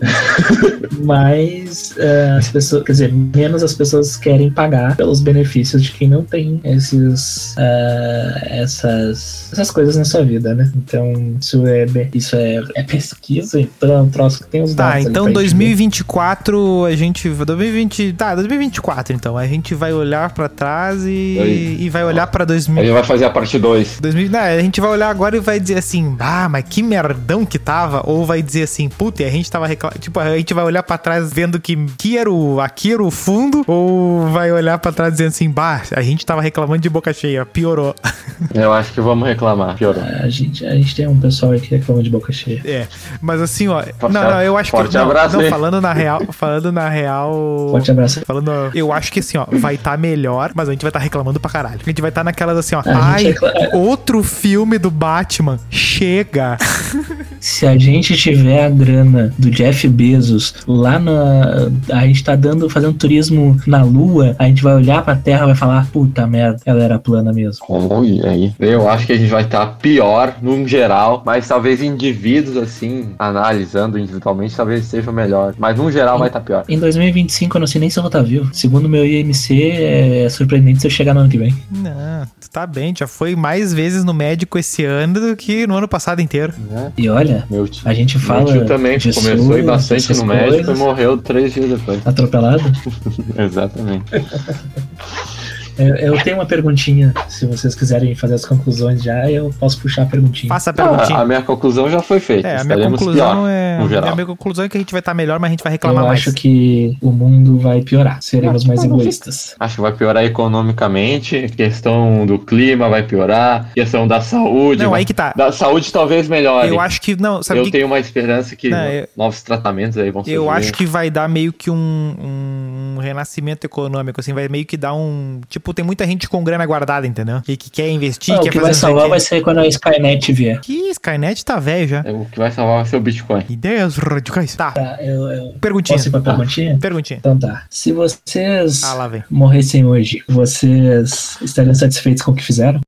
[1.04, 6.08] mais ah, as pessoas, quer dizer, menos as pessoas querem pagar pelos benefícios de quem
[6.08, 10.70] não tem esses ah, essas essas coisas na sua vida, né?
[10.76, 15.04] Então isso é isso é, é pesquisa, então é um troço que tem os dados.
[15.04, 15.64] Tá, então pra gente ver.
[15.68, 17.28] 2024 a gente.
[17.28, 18.12] 2020.
[18.14, 19.36] Tá, 2024 então.
[19.36, 22.82] A gente vai olhar pra trás e e, e vai olhar pra A 2000.
[22.82, 23.98] gente vai fazer a parte 2.
[24.00, 27.44] 2000 não, a gente vai olhar agora e vai dizer assim, ah, mas que merdão
[27.44, 28.02] que tava.
[28.04, 30.00] Ou vai dizer assim, puta, e a gente tava reclamando.
[30.00, 33.10] Tipo, a gente vai olhar pra trás vendo que, que era o, aqui era o
[33.10, 33.64] fundo.
[33.66, 37.44] Ou vai olhar pra trás dizendo assim, bah, a gente tava reclamando de boca cheia,
[37.44, 37.94] piorou.
[38.54, 39.76] Eu acho que vamos reclamar.
[39.76, 40.02] Piorou.
[40.02, 42.60] A gente, a gente tem um pessoal aqui que reclama de boca cheia.
[42.64, 42.86] É,
[43.20, 43.82] mas assim, ó.
[43.98, 44.76] Forte não, não, eu acho que.
[44.76, 45.50] forte Não, abraço não, aí.
[45.50, 46.20] falando na real.
[46.32, 47.68] Falando na real.
[47.70, 48.20] Forte abraço.
[48.24, 51.40] Falando, eu acho que assim, ó, vai estar melhor, mas a gente vai estar reclamando
[51.40, 51.80] pra caralho.
[51.82, 52.82] A gente vai estar naquelas assim, ó.
[52.86, 55.58] Ai, gente recla- outro filme do Batman.
[55.70, 56.56] Chega.
[57.40, 61.70] Se a gente tiver a grana do Jeff Bezos lá na.
[61.92, 65.46] A gente tá dando, fazendo turismo na Lua, a gente vai olhar pra Terra e
[65.46, 67.64] vai falar, puta merda, ela era plana mesmo.
[67.68, 68.52] Olha aí.
[68.58, 73.98] Eu acho que a gente vai estar pior num geral, mas talvez indivíduos assim, analisando
[73.98, 75.54] individualmente, talvez seja melhor.
[75.58, 76.64] Mas num geral vai estar pior.
[76.68, 78.48] Em 2025 eu não sei nem se eu vou estar vivo.
[78.52, 81.54] Segundo o meu IMC, é surpreendente se eu chegar no ano que vem.
[81.70, 85.76] Não, tu tá bem, já foi mais vezes no médico esse ano do que no
[85.76, 86.52] ano passado inteiro.
[86.70, 86.92] Né?
[86.96, 88.52] E olha, Meu tio, a gente meu fala.
[88.52, 92.06] tio também de começou SUS, bastante no médico coisas, e morreu três dias depois.
[92.06, 92.62] Atropelado?
[93.38, 94.04] Exatamente.
[95.78, 97.12] Eu, eu tenho uma perguntinha.
[97.28, 100.48] Se vocês quiserem fazer as conclusões já, eu posso puxar a perguntinha.
[100.48, 101.18] Faça a Ah, perguntinha.
[101.20, 102.48] a minha conclusão já foi feita.
[102.48, 103.78] é, a minha conclusão pior, é.
[104.10, 105.74] A minha conclusão é que a gente vai estar melhor, mas a gente vai Eu
[105.74, 106.20] reclamar mais.
[106.20, 108.18] acho que o mundo vai piorar.
[108.20, 109.54] Seremos mais egoístas.
[109.58, 114.82] Acho que vai piorar economicamente, questão do clima vai piorar, questão da saúde.
[114.82, 115.32] Não, vai- aí que tá.
[115.36, 116.68] Da saúde talvez melhore.
[116.68, 117.16] Eu acho que.
[117.20, 117.70] Não, sabe eu que.
[117.70, 120.34] tenho uma esperança que Não, eu- novos tratamentos aí vão surgir.
[120.36, 124.76] Eu acho que vai dar meio que um, um renascimento econômico, assim, vai meio que
[124.76, 125.40] dar um.
[125.48, 127.40] Tipo, tem muita gente com grana guardada, entendeu?
[127.48, 129.66] E que quer investir, Ah, o quer que fazer vai salvar vai ser quando a
[129.66, 130.60] Skynet vier.
[130.60, 132.02] Que Skynet tá velho já.
[132.04, 133.44] É, O que vai salvar vai ser o Bitcoin.
[133.48, 134.54] Ideias radicais.
[134.56, 135.96] Tá, Tá, eu, eu perguntinha.
[135.96, 136.78] posso ir pra perguntinha?
[136.78, 137.18] Perguntinha.
[137.18, 137.64] Então tá.
[137.70, 139.22] Se vocês Ah, lá vem.
[139.30, 142.80] morressem hoje, vocês estariam satisfeitos com o que fizeram?